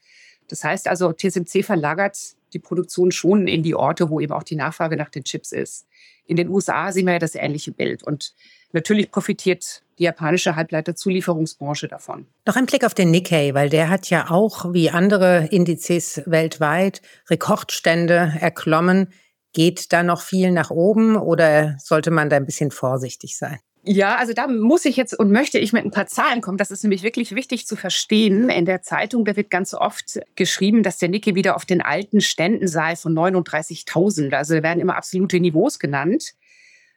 Das 0.47 0.63
heißt 0.63 0.87
also, 0.87 1.11
TSMC 1.11 1.63
verlagert 1.63 2.36
die 2.53 2.59
Produktion 2.59 3.11
schon 3.11 3.47
in 3.47 3.63
die 3.63 3.75
Orte, 3.75 4.09
wo 4.09 4.19
eben 4.19 4.33
auch 4.33 4.43
die 4.43 4.55
Nachfrage 4.55 4.97
nach 4.97 5.09
den 5.09 5.23
Chips 5.23 5.51
ist. 5.51 5.85
In 6.25 6.35
den 6.35 6.49
USA 6.49 6.91
sehen 6.91 7.05
wir 7.05 7.13
ja 7.13 7.19
das 7.19 7.35
ähnliche 7.35 7.71
Bild. 7.71 8.03
Und 8.03 8.33
Natürlich 8.73 9.11
profitiert 9.11 9.81
die 9.97 10.03
japanische 10.03 10.55
Halbleiterzulieferungsbranche 10.55 11.87
davon. 11.87 12.27
Noch 12.45 12.55
ein 12.55 12.65
Blick 12.65 12.85
auf 12.85 12.93
den 12.93 13.11
Nikkei, 13.11 13.53
weil 13.53 13.69
der 13.69 13.89
hat 13.89 14.09
ja 14.09 14.29
auch 14.29 14.73
wie 14.73 14.89
andere 14.89 15.47
Indizes 15.47 16.21
weltweit 16.25 17.01
Rekordstände 17.29 18.33
erklommen. 18.39 19.13
Geht 19.53 19.91
da 19.93 20.03
noch 20.03 20.21
viel 20.21 20.51
nach 20.51 20.69
oben 20.69 21.15
oder 21.15 21.77
sollte 21.79 22.11
man 22.11 22.29
da 22.29 22.35
ein 22.35 22.45
bisschen 22.45 22.71
vorsichtig 22.71 23.37
sein? 23.37 23.59
Ja, 23.89 24.17
also 24.17 24.33
da 24.33 24.47
muss 24.47 24.83
ich 24.83 24.97
jetzt 24.97 25.17
und 25.17 25.31
möchte 25.31 25.59
ich 25.59 25.71
mit 25.71 25.85
ein 25.85 25.91
paar 25.91 26.07
Zahlen 26.07 26.41
kommen. 26.41 26.57
Das 26.57 26.71
ist 26.71 26.83
nämlich 26.83 27.03
wirklich 27.03 27.33
wichtig 27.35 27.65
zu 27.65 27.77
verstehen. 27.77 28.49
In 28.49 28.65
der 28.65 28.81
Zeitung, 28.81 29.23
da 29.23 29.37
wird 29.37 29.49
ganz 29.49 29.73
oft 29.73 30.19
geschrieben, 30.35 30.83
dass 30.83 30.97
der 30.97 31.07
Nikkei 31.07 31.35
wieder 31.35 31.55
auf 31.55 31.63
den 31.63 31.81
alten 31.81 32.19
Ständen 32.19 32.67
sei 32.67 32.97
von 32.97 33.13
39.000. 33.13 34.33
Also 34.33 34.55
da 34.55 34.63
werden 34.63 34.81
immer 34.81 34.97
absolute 34.97 35.39
Niveaus 35.39 35.79
genannt. 35.79 36.33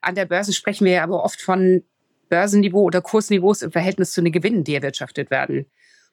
An 0.01 0.17
der 0.17 0.25
Börse 0.25 0.53
sprechen 0.53 0.85
wir 0.85 1.05
aber 1.05 1.23
oft 1.23 1.41
von 1.41 1.85
Börsenniveau 2.29 2.83
oder 2.83 3.01
Kursniveaus 3.01 3.63
im 3.63 3.71
Verhältnis 3.71 4.11
zu 4.11 4.21
den 4.21 4.33
Gewinnen, 4.33 4.65
die 4.65 4.75
erwirtschaftet 4.75 5.31
werden. 5.31 5.67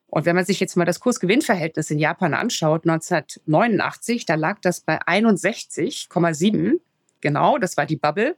Und 0.06 0.28
wenn 0.28 0.36
man 0.36 0.46
sich 0.46 0.60
jetzt 0.60 0.78
mal 0.78 0.86
das 0.86 1.00
Kursgewinnverhältnis 1.00 1.90
in 1.90 1.98
Japan 1.98 2.36
anschaut, 2.36 2.84
1989, 2.88 4.28
da 4.28 4.36
lag 4.36 4.60
das 4.62 4.82
bei 4.82 5.02
61,7. 5.02 6.80
Genau, 7.22 7.58
das 7.58 7.78
war 7.78 7.88
die 7.88 7.96
Bubble. 7.96 8.38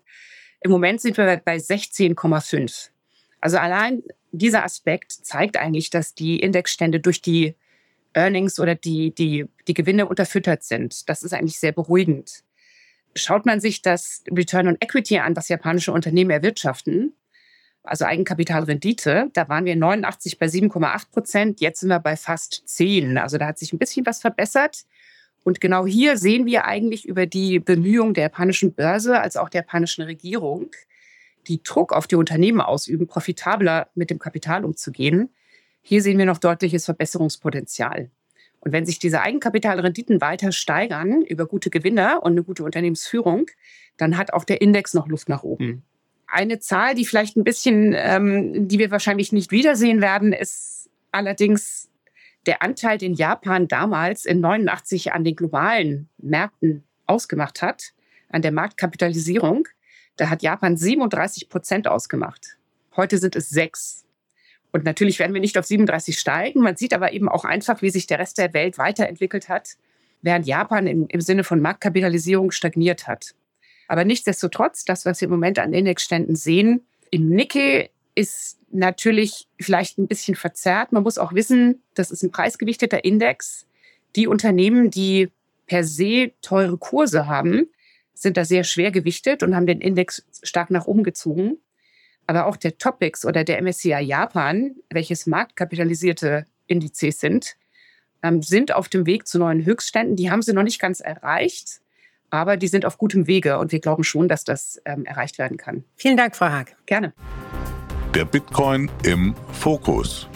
Im 0.61 0.71
Moment 0.71 1.01
sind 1.01 1.17
wir 1.17 1.41
bei 1.43 1.57
16,5. 1.57 2.89
Also 3.41 3.57
allein 3.57 4.03
dieser 4.31 4.63
Aspekt 4.63 5.11
zeigt 5.11 5.57
eigentlich, 5.57 5.89
dass 5.89 6.13
die 6.13 6.39
Indexstände 6.39 6.99
durch 6.99 7.21
die 7.21 7.55
Earnings 8.13 8.59
oder 8.59 8.75
die, 8.75 9.13
die, 9.13 9.45
die 9.67 9.73
Gewinne 9.73 10.07
unterfüttert 10.07 10.63
sind. 10.63 11.09
Das 11.09 11.23
ist 11.23 11.33
eigentlich 11.33 11.59
sehr 11.59 11.71
beruhigend. 11.71 12.43
Schaut 13.15 13.45
man 13.45 13.59
sich 13.59 13.81
das 13.81 14.23
Return 14.31 14.67
on 14.67 14.77
Equity 14.79 15.19
an, 15.19 15.35
was 15.35 15.49
japanische 15.49 15.91
Unternehmen 15.91 16.31
erwirtschaften, 16.31 17.13
also 17.83 18.05
Eigenkapitalrendite, 18.05 19.29
da 19.33 19.49
waren 19.49 19.65
wir 19.65 19.75
89 19.75 20.37
bei 20.37 20.45
7,8 20.45 21.11
Prozent, 21.11 21.61
jetzt 21.61 21.79
sind 21.79 21.89
wir 21.89 21.99
bei 21.99 22.15
fast 22.17 22.61
10. 22.65 23.17
Also 23.17 23.37
da 23.37 23.47
hat 23.47 23.57
sich 23.57 23.73
ein 23.73 23.79
bisschen 23.79 24.05
was 24.05 24.21
verbessert. 24.21 24.85
Und 25.43 25.61
genau 25.61 25.85
hier 25.85 26.17
sehen 26.17 26.45
wir 26.45 26.65
eigentlich 26.65 27.07
über 27.07 27.25
die 27.25 27.59
Bemühungen 27.59 28.13
der 28.13 28.23
japanischen 28.23 28.73
Börse 28.73 29.19
als 29.19 29.37
auch 29.37 29.49
der 29.49 29.61
japanischen 29.61 30.03
Regierung, 30.03 30.71
die 31.47 31.63
Druck 31.63 31.93
auf 31.93 32.07
die 32.07 32.15
Unternehmen 32.15 32.61
ausüben, 32.61 33.07
profitabler 33.07 33.89
mit 33.95 34.09
dem 34.09 34.19
Kapital 34.19 34.65
umzugehen. 34.65 35.29
Hier 35.81 36.01
sehen 36.01 36.17
wir 36.17 36.25
noch 36.25 36.37
deutliches 36.37 36.85
Verbesserungspotenzial. 36.85 38.09
Und 38.61 38.73
wenn 38.73 38.85
sich 38.85 38.99
diese 38.99 39.21
Eigenkapitalrenditen 39.21 40.21
weiter 40.21 40.51
steigern 40.51 41.21
über 41.21 41.45
gute 41.45 41.69
Gewinner 41.69 42.19
und 42.21 42.33
eine 42.33 42.43
gute 42.43 42.63
Unternehmensführung, 42.63 43.47
dann 43.97 44.17
hat 44.17 44.33
auch 44.33 44.43
der 44.43 44.61
Index 44.61 44.93
noch 44.93 45.07
Luft 45.07 45.29
nach 45.29 45.43
oben. 45.43 45.83
Eine 46.27 46.59
Zahl, 46.59 46.93
die 46.93 47.05
vielleicht 47.05 47.37
ein 47.37 47.43
bisschen, 47.43 47.93
ähm, 47.95 48.67
die 48.67 48.77
wir 48.77 48.91
wahrscheinlich 48.91 49.31
nicht 49.31 49.51
wiedersehen 49.51 50.01
werden, 50.01 50.33
ist 50.33 50.89
allerdings 51.11 51.88
der 52.45 52.61
Anteil, 52.61 52.97
den 52.97 53.13
Japan 53.13 53.67
damals 53.67 54.25
in 54.25 54.39
89 54.39 55.13
an 55.13 55.23
den 55.23 55.35
globalen 55.35 56.09
Märkten 56.17 56.83
ausgemacht 57.05 57.61
hat, 57.61 57.93
an 58.29 58.41
der 58.41 58.51
Marktkapitalisierung. 58.51 59.67
Da 60.15 60.29
hat 60.29 60.41
Japan 60.41 60.77
37 60.77 61.49
Prozent 61.49 61.87
ausgemacht. 61.87 62.57
Heute 62.95 63.17
sind 63.17 63.35
es 63.35 63.49
sechs. 63.49 64.05
Und 64.71 64.85
natürlich 64.85 65.19
werden 65.19 65.33
wir 65.33 65.41
nicht 65.41 65.57
auf 65.57 65.65
37 65.65 66.19
steigen. 66.19 66.61
Man 66.61 66.75
sieht 66.75 66.93
aber 66.93 67.13
eben 67.13 67.27
auch 67.27 67.45
einfach, 67.45 67.81
wie 67.81 67.89
sich 67.89 68.07
der 68.07 68.19
Rest 68.19 68.37
der 68.37 68.53
Welt 68.53 68.77
weiterentwickelt 68.77 69.49
hat, 69.49 69.77
während 70.21 70.45
Japan 70.45 70.85
im, 70.87 71.07
im 71.07 71.21
Sinne 71.21 71.43
von 71.43 71.61
Marktkapitalisierung 71.61 72.51
stagniert 72.51 73.07
hat. 73.07 73.33
Aber 73.87 74.05
nichtsdestotrotz, 74.05 74.85
das, 74.85 75.05
was 75.05 75.19
wir 75.21 75.25
im 75.25 75.31
Moment 75.31 75.57
an 75.57 75.73
Indexständen 75.73 76.35
sehen, 76.35 76.85
im 77.09 77.29
Nikkei 77.29 77.89
ist 78.19 78.59
natürlich 78.69 79.47
vielleicht 79.59 79.97
ein 79.97 80.07
bisschen 80.07 80.35
verzerrt. 80.35 80.91
Man 80.91 81.03
muss 81.03 81.17
auch 81.17 81.33
wissen, 81.33 81.81
das 81.93 82.11
ist 82.11 82.21
ein 82.21 82.31
preisgewichteter 82.31 83.05
Index. 83.05 83.65
Die 84.17 84.27
Unternehmen, 84.27 84.91
die 84.91 85.29
per 85.67 85.85
se 85.85 86.33
teure 86.41 86.77
Kurse 86.77 87.27
haben, 87.27 87.69
sind 88.13 88.35
da 88.35 88.43
sehr 88.43 88.65
schwer 88.65 88.91
gewichtet 88.91 89.41
und 89.41 89.55
haben 89.55 89.67
den 89.67 89.79
Index 89.79 90.25
stark 90.43 90.69
nach 90.69 90.85
oben 90.85 91.03
gezogen. 91.03 91.59
Aber 92.27 92.45
auch 92.45 92.57
der 92.57 92.77
Topics 92.77 93.25
oder 93.25 93.45
der 93.45 93.61
MSCI 93.61 94.01
Japan, 94.01 94.75
welches 94.89 95.25
marktkapitalisierte 95.25 96.45
Indizes 96.67 97.21
sind, 97.21 97.55
ähm, 98.21 98.41
sind 98.41 98.75
auf 98.75 98.89
dem 98.89 99.05
Weg 99.05 99.27
zu 99.27 99.39
neuen 99.39 99.63
Höchstständen. 99.63 100.17
Die 100.17 100.29
haben 100.29 100.41
sie 100.41 100.51
noch 100.51 100.63
nicht 100.63 100.81
ganz 100.81 100.99
erreicht, 100.99 101.79
aber 102.29 102.57
die 102.57 102.67
sind 102.67 102.85
auf 102.85 102.97
gutem 102.97 103.27
Wege 103.27 103.57
und 103.59 103.71
wir 103.71 103.79
glauben 103.79 104.03
schon, 104.03 104.27
dass 104.27 104.43
das 104.43 104.81
ähm, 104.83 105.05
erreicht 105.05 105.37
werden 105.37 105.55
kann. 105.55 105.85
Vielen 105.95 106.17
Dank, 106.17 106.35
Frau 106.35 106.49
Haag. 106.49 106.75
Gerne. 106.85 107.13
Der 108.15 108.25
Bitcoin 108.25 108.89
im 109.03 109.35
Fokus. 109.51 110.27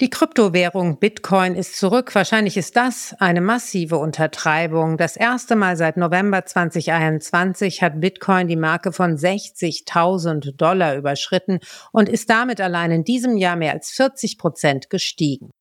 Die 0.00 0.10
Kryptowährung 0.10 0.98
Bitcoin 0.98 1.54
ist 1.54 1.78
zurück. 1.78 2.14
Wahrscheinlich 2.14 2.58
ist 2.58 2.76
das 2.76 3.16
eine 3.18 3.40
massive 3.40 3.96
Untertreibung. 3.96 4.98
Das 4.98 5.16
erste 5.16 5.56
Mal 5.56 5.78
seit 5.78 5.96
November 5.96 6.44
2021 6.44 7.80
hat 7.80 8.02
Bitcoin 8.02 8.48
die 8.48 8.56
Marke 8.56 8.92
von 8.92 9.16
60.000 9.16 10.54
Dollar 10.56 10.94
überschritten 10.96 11.60
und 11.90 12.10
ist 12.10 12.28
damit 12.28 12.60
allein 12.60 12.90
in 12.90 13.04
diesem 13.04 13.38
Jahr 13.38 13.56
mehr 13.56 13.72
als 13.72 13.90
40 13.90 14.36
Prozent 14.36 14.90
gestiegen. 14.90 15.52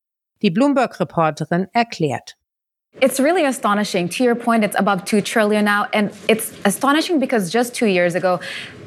Die 0.42 0.52
Bloomberg-Reporterin 0.52 1.68
erklärt. 1.72 2.36
It's 3.02 3.20
really 3.20 3.46
astonishing. 3.46 4.10
To 4.10 4.24
your 4.24 4.36
point, 4.36 4.64
it's 4.64 4.76
above 4.78 5.06
2 5.06 5.22
trillion 5.22 5.66
now. 5.66 5.88
And 5.92 6.14
it's 6.28 6.54
astonishing 6.66 7.20
because 7.20 7.50
just 7.50 7.74
two 7.74 7.88
years 7.88 8.14
ago, 8.14 8.40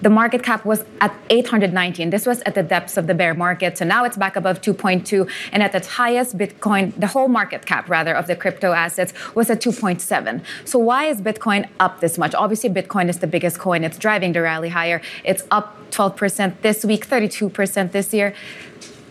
the 0.02 0.08
market 0.08 0.44
cap 0.44 0.64
was 0.64 0.84
at 1.00 1.12
819. 1.30 2.10
This 2.10 2.24
was 2.24 2.40
at 2.42 2.54
the 2.54 2.62
depths 2.62 2.96
of 2.96 3.08
the 3.08 3.14
bear 3.14 3.34
market. 3.34 3.76
So 3.76 3.84
now 3.84 4.04
it's 4.04 4.16
back 4.16 4.36
above 4.36 4.60
2.2. 4.60 5.28
And 5.50 5.64
at 5.64 5.74
its 5.74 5.88
highest, 5.88 6.38
Bitcoin, 6.38 6.94
the 6.96 7.08
whole 7.08 7.26
market 7.26 7.66
cap 7.66 7.90
rather 7.90 8.14
of 8.14 8.28
the 8.28 8.36
crypto 8.36 8.70
assets 8.72 9.12
was 9.34 9.50
at 9.50 9.60
2.7. 9.60 10.44
So 10.64 10.78
why 10.78 11.06
is 11.06 11.20
Bitcoin 11.20 11.68
up 11.80 11.98
this 11.98 12.16
much? 12.16 12.36
Obviously, 12.36 12.70
Bitcoin 12.70 13.08
is 13.08 13.18
the 13.18 13.26
biggest 13.26 13.58
coin. 13.58 13.82
It's 13.82 13.98
driving 13.98 14.32
the 14.32 14.42
rally 14.42 14.68
higher. 14.68 15.02
It's 15.24 15.42
up 15.50 15.76
12% 15.90 16.60
this 16.60 16.84
week, 16.84 17.08
32% 17.08 17.90
this 17.90 18.14
year. 18.14 18.32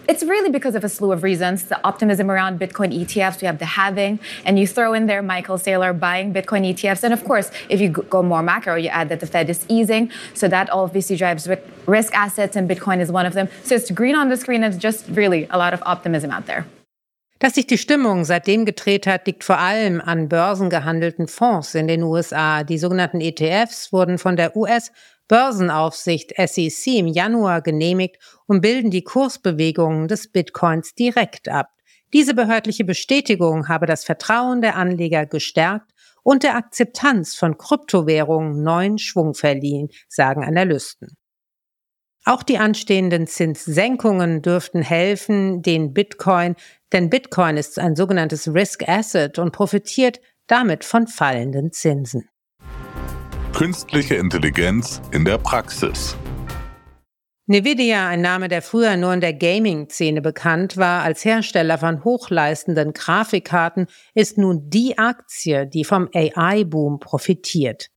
It's 0.06 0.22
really 0.22 0.50
because 0.50 0.76
of 0.76 0.84
a 0.84 0.90
slew 0.90 1.14
of 1.14 1.24
reasons. 1.24 1.64
The 1.64 1.80
optimism 1.86 2.30
around 2.30 2.60
Bitcoin 2.60 2.94
ETFs, 2.94 3.42
we 3.42 3.48
have 3.48 3.60
the 3.60 3.66
halving, 3.66 4.20
and 4.44 4.60
you 4.60 4.68
throw 4.68 4.94
in 4.94 5.06
there 5.06 5.22
Michael 5.22 5.58
Saylor 5.58 5.98
buying 5.98 6.34
Bitcoin 6.34 6.68
ETFs. 6.70 7.04
And 7.04 7.14
of 7.14 7.24
course, 7.24 7.52
if 7.70 7.80
you 7.80 7.90
go 7.90 8.22
more 8.22 8.44
macro, 8.44 8.76
you 8.76 8.90
add 8.90 9.08
that 9.10 9.22
the 9.22 9.28
Fed 9.28 9.50
is 9.50 9.66
easing. 9.70 10.12
So 10.34 10.50
that 10.50 10.70
obviously 10.72 11.16
drives 11.16 11.48
risk 11.88 12.14
assets, 12.14 12.58
and 12.58 12.70
Bitcoin 12.70 13.00
is 13.00 13.12
one 13.12 13.26
of 13.26 13.34
them. 13.34 13.48
So 13.64 13.76
it's 13.76 13.92
green 13.92 14.16
on 14.16 14.28
the 14.28 14.36
screen. 14.36 14.64
It's 14.64 14.78
just 14.78 15.08
really 15.08 15.48
a 15.50 15.58
lot 15.58 15.74
of 15.74 15.82
optimism 15.86 16.32
out 16.32 16.48
there. 16.48 16.66
Dass 17.40 17.56
sich 17.56 17.68
die 17.68 17.78
Stimmung 17.78 18.24
seitdem 18.24 18.64
gedreht 18.64 19.06
hat, 19.06 19.26
liegt 19.26 19.44
vor 19.44 19.58
allem 19.58 20.00
an 20.00 20.30
börsengehandelten 20.30 21.28
Fonds 21.28 21.76
in 21.76 21.88
den 21.88 22.04
USA. 22.04 22.64
Die 22.64 22.78
sogenannten 22.78 23.20
ETFs 23.20 23.92
wurden 23.92 24.18
von 24.18 24.38
der 24.38 24.56
US 24.56 24.94
Börsenaufsicht 25.28 26.34
SEC 26.38 26.88
im 27.00 27.08
Januar 27.08 27.62
genehmigt 27.62 28.18
und 28.46 28.62
bilden 28.62 28.92
die 28.92 29.04
Kursbewegungen 29.04 30.08
des 30.08 30.32
Bitcoins 30.32 30.94
direkt 30.96 31.50
ab. 31.50 31.70
Diese 32.14 32.36
behördliche 32.36 32.84
Bestätigung 32.84 33.68
habe 33.68 33.86
das 33.86 34.04
Vertrauen 34.04 34.62
der 34.62 34.76
Anleger 34.76 35.26
gestärkt 35.26 35.92
und 36.22 36.44
der 36.44 36.56
Akzeptanz 36.56 37.36
von 37.36 37.58
Kryptowährungen 37.58 38.62
neuen 38.62 38.98
Schwung 38.98 39.34
verliehen, 39.34 39.90
sagen 40.08 40.44
Analysten. 40.44 41.18
Auch 42.26 42.44
die 42.44 42.58
anstehenden 42.58 43.28
Zinssenkungen 43.28 44.42
dürften 44.42 44.82
helfen, 44.82 45.62
den 45.62 45.94
Bitcoin, 45.94 46.56
denn 46.94 47.10
Bitcoin 47.10 47.58
ist 47.58 47.80
ein 47.80 47.96
sogenanntes 47.96 48.54
Risk 48.54 48.88
Asset 48.88 49.40
und 49.40 49.52
profitiert 49.52 50.22
damit 50.48 50.86
von 50.86 51.08
fallenden 51.08 51.72
Zinsen. 51.74 52.30
Künstliche 53.54 54.16
Intelligenz 54.16 55.00
in 55.12 55.26
der 55.26 55.38
Praxis. 55.38 56.18
Nvidia, 57.46 58.08
ein 58.08 58.22
Name, 58.22 58.48
der 58.48 58.64
früher 58.64 58.98
nur 58.98 59.14
in 59.14 59.22
der 59.22 59.34
Gaming-Szene 59.34 60.22
bekannt 60.22 60.76
war, 60.76 61.04
als 61.04 61.24
Hersteller 61.24 61.78
von 61.78 62.04
hochleistenden 62.04 62.94
Grafikkarten, 62.94 63.86
ist 64.16 64.40
nun 64.40 64.72
die 64.72 64.98
Aktie, 64.98 65.68
die 65.68 65.84
vom 65.84 66.10
AI-Boom 66.16 67.00
profitiert. 67.00 67.90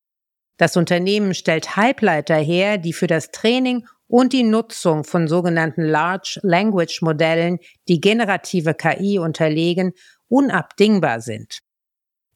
Das 0.58 0.76
Unternehmen 0.76 1.32
stellt 1.32 1.74
Halbleiter 1.74 2.36
her, 2.36 2.76
die 2.76 2.92
für 2.92 3.06
das 3.06 3.30
Training 3.30 3.86
und 4.08 4.34
die 4.34 4.44
Nutzung 4.44 5.04
von 5.04 5.26
sogenannten 5.26 5.84
Large 5.84 6.38
Language 6.42 7.00
Modellen, 7.00 7.60
die 7.88 8.00
generative 8.00 8.74
KI 8.74 9.18
unterlegen, 9.18 9.92
unabdingbar 10.28 11.22
sind. 11.22 11.60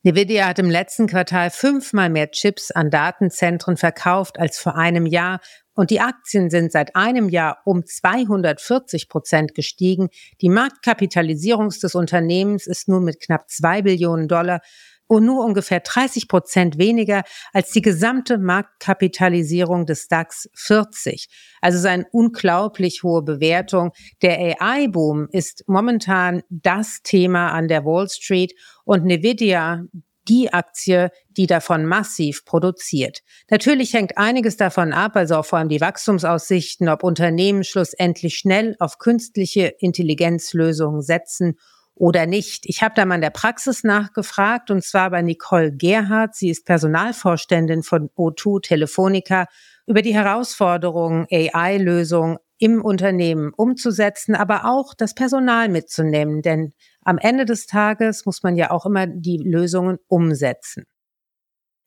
Nvidia 0.02 0.46
hat 0.46 0.58
im 0.58 0.70
letzten 0.70 1.06
Quartal 1.06 1.50
fünfmal 1.50 2.08
mehr 2.08 2.30
Chips 2.30 2.70
an 2.70 2.90
Datenzentren 2.90 3.76
verkauft 3.76 4.38
als 4.38 4.58
vor 4.58 4.76
einem 4.76 5.04
Jahr 5.04 5.40
und 5.74 5.90
die 5.90 6.00
Aktien 6.00 6.48
sind 6.48 6.72
seit 6.72 6.96
einem 6.96 7.28
Jahr 7.28 7.58
um 7.66 7.84
240 7.84 9.10
Prozent 9.10 9.54
gestiegen. 9.54 10.08
Die 10.40 10.48
Marktkapitalisierung 10.48 11.68
des 11.68 11.94
Unternehmens 11.94 12.66
ist 12.66 12.88
nun 12.88 13.04
mit 13.04 13.20
knapp 13.20 13.50
zwei 13.50 13.82
Billionen 13.82 14.26
Dollar 14.26 14.62
nur 15.18 15.44
ungefähr 15.44 15.80
30 15.80 16.28
Prozent 16.28 16.78
weniger 16.78 17.24
als 17.52 17.72
die 17.72 17.82
gesamte 17.82 18.38
Marktkapitalisierung 18.38 19.86
des 19.86 20.06
DAX 20.06 20.48
40. 20.54 21.28
Also 21.60 21.78
seine 21.78 22.06
unglaublich 22.12 23.02
hohe 23.02 23.22
Bewertung. 23.22 23.90
Der 24.22 24.38
AI-Boom 24.38 25.26
ist 25.32 25.64
momentan 25.66 26.42
das 26.48 27.00
Thema 27.02 27.48
an 27.48 27.66
der 27.66 27.84
Wall 27.84 28.08
Street 28.08 28.54
und 28.84 29.04
Nvidia, 29.04 29.82
die 30.28 30.52
Aktie, 30.52 31.10
die 31.30 31.46
davon 31.46 31.86
massiv 31.86 32.44
produziert. 32.44 33.20
Natürlich 33.50 33.94
hängt 33.94 34.16
einiges 34.16 34.56
davon 34.56 34.92
ab, 34.92 35.16
also 35.16 35.36
auch 35.36 35.46
vor 35.46 35.58
allem 35.58 35.68
die 35.68 35.80
Wachstumsaussichten, 35.80 36.88
ob 36.88 37.02
Unternehmen 37.02 37.64
schlussendlich 37.64 38.36
schnell 38.36 38.76
auf 38.78 38.98
künstliche 38.98 39.74
Intelligenzlösungen 39.78 41.02
setzen 41.02 41.56
oder 42.00 42.24
nicht. 42.24 42.64
Ich 42.64 42.82
habe 42.82 42.94
da 42.96 43.04
mal 43.04 43.16
in 43.16 43.20
der 43.20 43.28
Praxis 43.28 43.84
nachgefragt 43.84 44.70
und 44.70 44.82
zwar 44.82 45.10
bei 45.10 45.20
Nicole 45.20 45.70
Gerhardt. 45.70 46.34
Sie 46.34 46.48
ist 46.48 46.64
Personalvorständin 46.64 47.82
von 47.82 48.08
O2 48.16 48.62
Telefonica 48.62 49.46
über 49.86 50.00
die 50.00 50.14
Herausforderungen, 50.14 51.26
AI-Lösungen 51.30 52.38
im 52.56 52.82
Unternehmen 52.82 53.52
umzusetzen, 53.54 54.34
aber 54.34 54.64
auch 54.64 54.94
das 54.94 55.14
Personal 55.14 55.68
mitzunehmen. 55.68 56.40
Denn 56.40 56.72
am 57.04 57.18
Ende 57.18 57.44
des 57.44 57.66
Tages 57.66 58.24
muss 58.24 58.42
man 58.42 58.56
ja 58.56 58.70
auch 58.70 58.86
immer 58.86 59.06
die 59.06 59.36
Lösungen 59.36 59.98
umsetzen. 60.08 60.84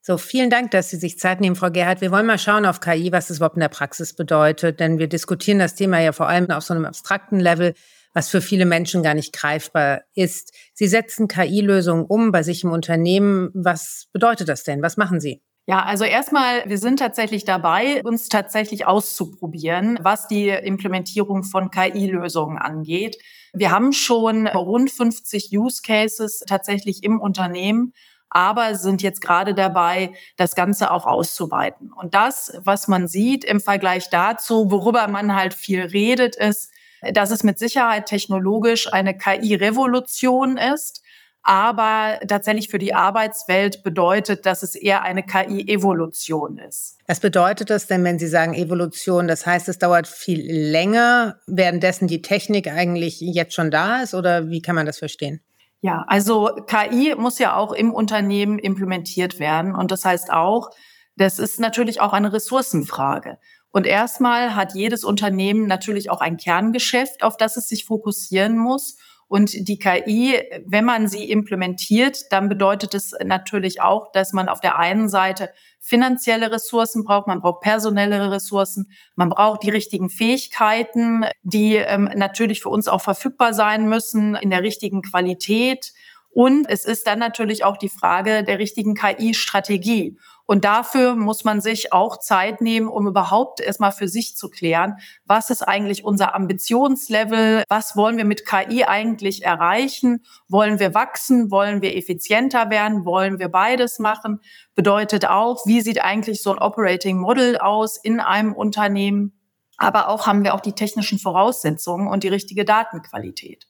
So, 0.03 0.19
vielen 0.19 0.51
Dank, 0.51 0.69
dass 0.71 0.91
Sie 0.91 0.97
sich 0.97 1.17
Zeit 1.17 1.41
nehmen, 1.41 1.55
Frau 1.55 1.71
Gerhardt. 1.71 2.01
Wir 2.01 2.11
wollen 2.11 2.27
mal 2.27 2.37
schauen 2.37 2.67
auf 2.67 2.81
KI, 2.81 3.11
was 3.11 3.29
das 3.29 3.37
überhaupt 3.37 3.55
in 3.55 3.61
der 3.61 3.69
Praxis 3.69 4.13
bedeutet, 4.13 4.79
denn 4.79 4.99
wir 4.99 5.07
diskutieren 5.07 5.57
das 5.57 5.73
Thema 5.73 5.99
ja 6.01 6.11
vor 6.11 6.27
allem 6.27 6.51
auf 6.51 6.63
so 6.63 6.75
einem 6.75 6.85
abstrakten 6.85 7.39
Level, 7.39 7.73
was 8.13 8.29
für 8.29 8.41
viele 8.41 8.65
Menschen 8.65 9.03
gar 9.03 9.13
nicht 9.13 9.33
greifbar 9.33 10.01
ist. 10.13 10.53
Sie 10.73 10.87
setzen 10.87 11.27
KI-Lösungen 11.27 12.05
um 12.05 12.31
bei 12.31 12.43
sich 12.43 12.63
im 12.63 12.71
Unternehmen. 12.71 13.49
Was 13.53 14.07
bedeutet 14.13 14.49
das 14.49 14.63
denn? 14.63 14.81
Was 14.81 14.97
machen 14.97 15.19
Sie? 15.19 15.41
Ja, 15.65 15.83
also 15.83 16.03
erstmal, 16.03 16.63
wir 16.65 16.77
sind 16.77 16.99
tatsächlich 16.99 17.45
dabei, 17.45 18.01
uns 18.03 18.27
tatsächlich 18.27 18.85
auszuprobieren, 18.85 19.97
was 20.01 20.27
die 20.27 20.49
Implementierung 20.49 21.43
von 21.43 21.71
KI-Lösungen 21.71 22.57
angeht. 22.57 23.15
Wir 23.53 23.71
haben 23.71 23.93
schon 23.93 24.47
rund 24.47 24.91
50 24.91 25.49
Use 25.53 25.81
Cases 25.81 26.43
tatsächlich 26.47 27.03
im 27.03 27.19
Unternehmen 27.19 27.93
aber 28.33 28.75
sind 28.75 29.03
jetzt 29.03 29.21
gerade 29.21 29.53
dabei, 29.53 30.11
das 30.37 30.55
Ganze 30.55 30.91
auch 30.91 31.05
auszuweiten. 31.05 31.93
Und 31.93 32.15
das, 32.15 32.59
was 32.63 32.87
man 32.87 33.07
sieht 33.07 33.45
im 33.45 33.61
Vergleich 33.61 34.09
dazu, 34.09 34.71
worüber 34.71 35.07
man 35.07 35.35
halt 35.35 35.53
viel 35.53 35.81
redet, 35.81 36.35
ist, 36.35 36.71
dass 37.13 37.31
es 37.31 37.43
mit 37.43 37.59
Sicherheit 37.59 38.05
technologisch 38.05 38.91
eine 38.91 39.17
KI-Revolution 39.17 40.57
ist 40.57 41.03
aber 41.43 42.19
tatsächlich 42.25 42.69
für 42.69 42.79
die 42.79 42.93
Arbeitswelt 42.93 43.83
bedeutet, 43.83 44.45
dass 44.45 44.63
es 44.63 44.75
eher 44.75 45.03
eine 45.03 45.23
KI-Evolution 45.23 46.57
ist. 46.57 46.97
Was 47.05 47.19
bedeutet 47.19 47.69
das 47.69 47.85
denn, 47.85 48.03
wenn 48.05 48.17
Sie 48.17 48.27
sagen 48.27 48.53
Evolution? 48.53 49.27
Das 49.27 49.45
heißt, 49.45 49.67
es 49.67 49.77
dauert 49.77 50.07
viel 50.07 50.41
länger, 50.49 51.39
währenddessen 51.45 52.07
die 52.07 52.21
Technik 52.21 52.71
eigentlich 52.71 53.19
jetzt 53.19 53.53
schon 53.53 53.71
da 53.71 54.01
ist 54.01 54.13
oder 54.13 54.49
wie 54.49 54.61
kann 54.61 54.75
man 54.75 54.85
das 54.85 54.99
verstehen? 54.99 55.41
Ja, 55.81 56.05
also 56.07 56.49
KI 56.65 57.13
muss 57.17 57.39
ja 57.39 57.57
auch 57.57 57.73
im 57.73 57.93
Unternehmen 57.93 58.57
implementiert 58.57 59.37
werden 59.37 59.75
und 59.75 59.91
das 59.91 60.05
heißt 60.05 60.31
auch, 60.31 60.69
das 61.17 61.39
ist 61.39 61.59
natürlich 61.59 61.99
auch 61.99 62.13
eine 62.13 62.31
Ressourcenfrage. 62.31 63.37
Und 63.73 63.87
erstmal 63.87 64.55
hat 64.55 64.75
jedes 64.75 65.03
Unternehmen 65.03 65.65
natürlich 65.65 66.11
auch 66.11 66.21
ein 66.21 66.37
Kerngeschäft, 66.37 67.23
auf 67.23 67.37
das 67.37 67.57
es 67.57 67.67
sich 67.67 67.85
fokussieren 67.85 68.55
muss. 68.55 68.97
Und 69.27 69.67
die 69.67 69.79
KI, 69.79 70.39
wenn 70.67 70.85
man 70.85 71.07
sie 71.07 71.31
implementiert, 71.31 72.31
dann 72.31 72.49
bedeutet 72.49 72.93
es 72.93 73.15
natürlich 73.25 73.81
auch, 73.81 74.11
dass 74.11 74.31
man 74.31 74.47
auf 74.47 74.61
der 74.61 74.77
einen 74.77 75.09
Seite 75.09 75.49
finanzielle 75.79 76.51
Ressourcen 76.51 77.03
braucht, 77.03 77.25
man 77.25 77.41
braucht 77.41 77.61
personelle 77.61 78.29
Ressourcen, 78.29 78.91
man 79.15 79.29
braucht 79.29 79.63
die 79.63 79.71
richtigen 79.71 80.11
Fähigkeiten, 80.11 81.25
die 81.41 81.77
ähm, 81.77 82.11
natürlich 82.15 82.61
für 82.61 82.69
uns 82.69 82.87
auch 82.87 83.01
verfügbar 83.01 83.55
sein 83.55 83.89
müssen 83.89 84.35
in 84.35 84.51
der 84.51 84.61
richtigen 84.61 85.01
Qualität. 85.01 85.93
Und 86.29 86.69
es 86.69 86.85
ist 86.85 87.07
dann 87.07 87.17
natürlich 87.17 87.63
auch 87.63 87.77
die 87.77 87.89
Frage 87.89 88.43
der 88.43 88.59
richtigen 88.59 88.93
KI-Strategie. 88.93 90.17
Und 90.45 90.65
dafür 90.65 91.15
muss 91.15 91.45
man 91.45 91.61
sich 91.61 91.93
auch 91.93 92.19
Zeit 92.19 92.59
nehmen, 92.59 92.89
um 92.89 93.07
überhaupt 93.07 93.61
erstmal 93.61 93.93
für 93.93 94.09
sich 94.09 94.35
zu 94.35 94.49
klären, 94.49 94.97
was 95.25 95.49
ist 95.49 95.61
eigentlich 95.61 96.03
unser 96.03 96.35
Ambitionslevel, 96.35 97.63
was 97.69 97.95
wollen 97.95 98.17
wir 98.17 98.25
mit 98.25 98.45
KI 98.45 98.83
eigentlich 98.83 99.43
erreichen, 99.43 100.23
wollen 100.49 100.79
wir 100.79 100.93
wachsen, 100.93 101.49
wollen 101.49 101.81
wir 101.81 101.95
effizienter 101.95 102.69
werden, 102.69 103.05
wollen 103.05 103.39
wir 103.39 103.47
beides 103.47 103.99
machen, 103.99 104.41
bedeutet 104.75 105.25
auch, 105.29 105.65
wie 105.65 105.79
sieht 105.79 106.03
eigentlich 106.03 106.41
so 106.41 106.51
ein 106.51 106.59
Operating 106.59 107.19
Model 107.19 107.57
aus 107.57 107.97
in 107.97 108.19
einem 108.19 108.53
Unternehmen, 108.53 109.39
aber 109.77 110.09
auch 110.09 110.27
haben 110.27 110.43
wir 110.43 110.53
auch 110.55 110.61
die 110.61 110.73
technischen 110.73 111.19
Voraussetzungen 111.19 112.07
und 112.07 112.23
die 112.23 112.29
richtige 112.29 112.65
Datenqualität 112.65 113.65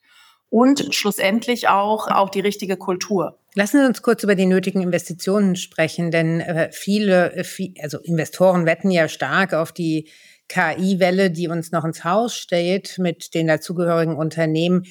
und 0.54 0.94
schlussendlich 0.94 1.68
auch, 1.68 2.08
auch 2.10 2.30
die 2.30 2.40
richtige 2.40 2.78
Kultur. 2.78 3.40
Lassen 3.56 3.80
Sie 3.80 3.88
uns 3.88 4.04
kurz 4.04 4.22
über 4.22 4.36
die 4.36 4.46
nötigen 4.46 4.84
Investitionen 4.84 5.56
sprechen, 5.56 6.12
denn 6.12 6.42
äh, 6.42 6.70
viele, 6.72 7.36
äh, 7.36 7.74
also 7.82 7.98
Investoren 7.98 8.68
wetten 8.68 8.92
ja 8.92 9.08
stark 9.08 9.56
auf 9.56 9.72
die 9.72 10.12
KI-Welle, 10.50 11.32
die 11.32 11.48
uns 11.48 11.72
noch 11.72 11.84
ins 11.84 12.04
Haus 12.04 12.36
steht 12.36 13.00
mit 13.00 13.34
den 13.34 13.48
dazugehörigen 13.48 14.16
Unternehmen. 14.16 14.86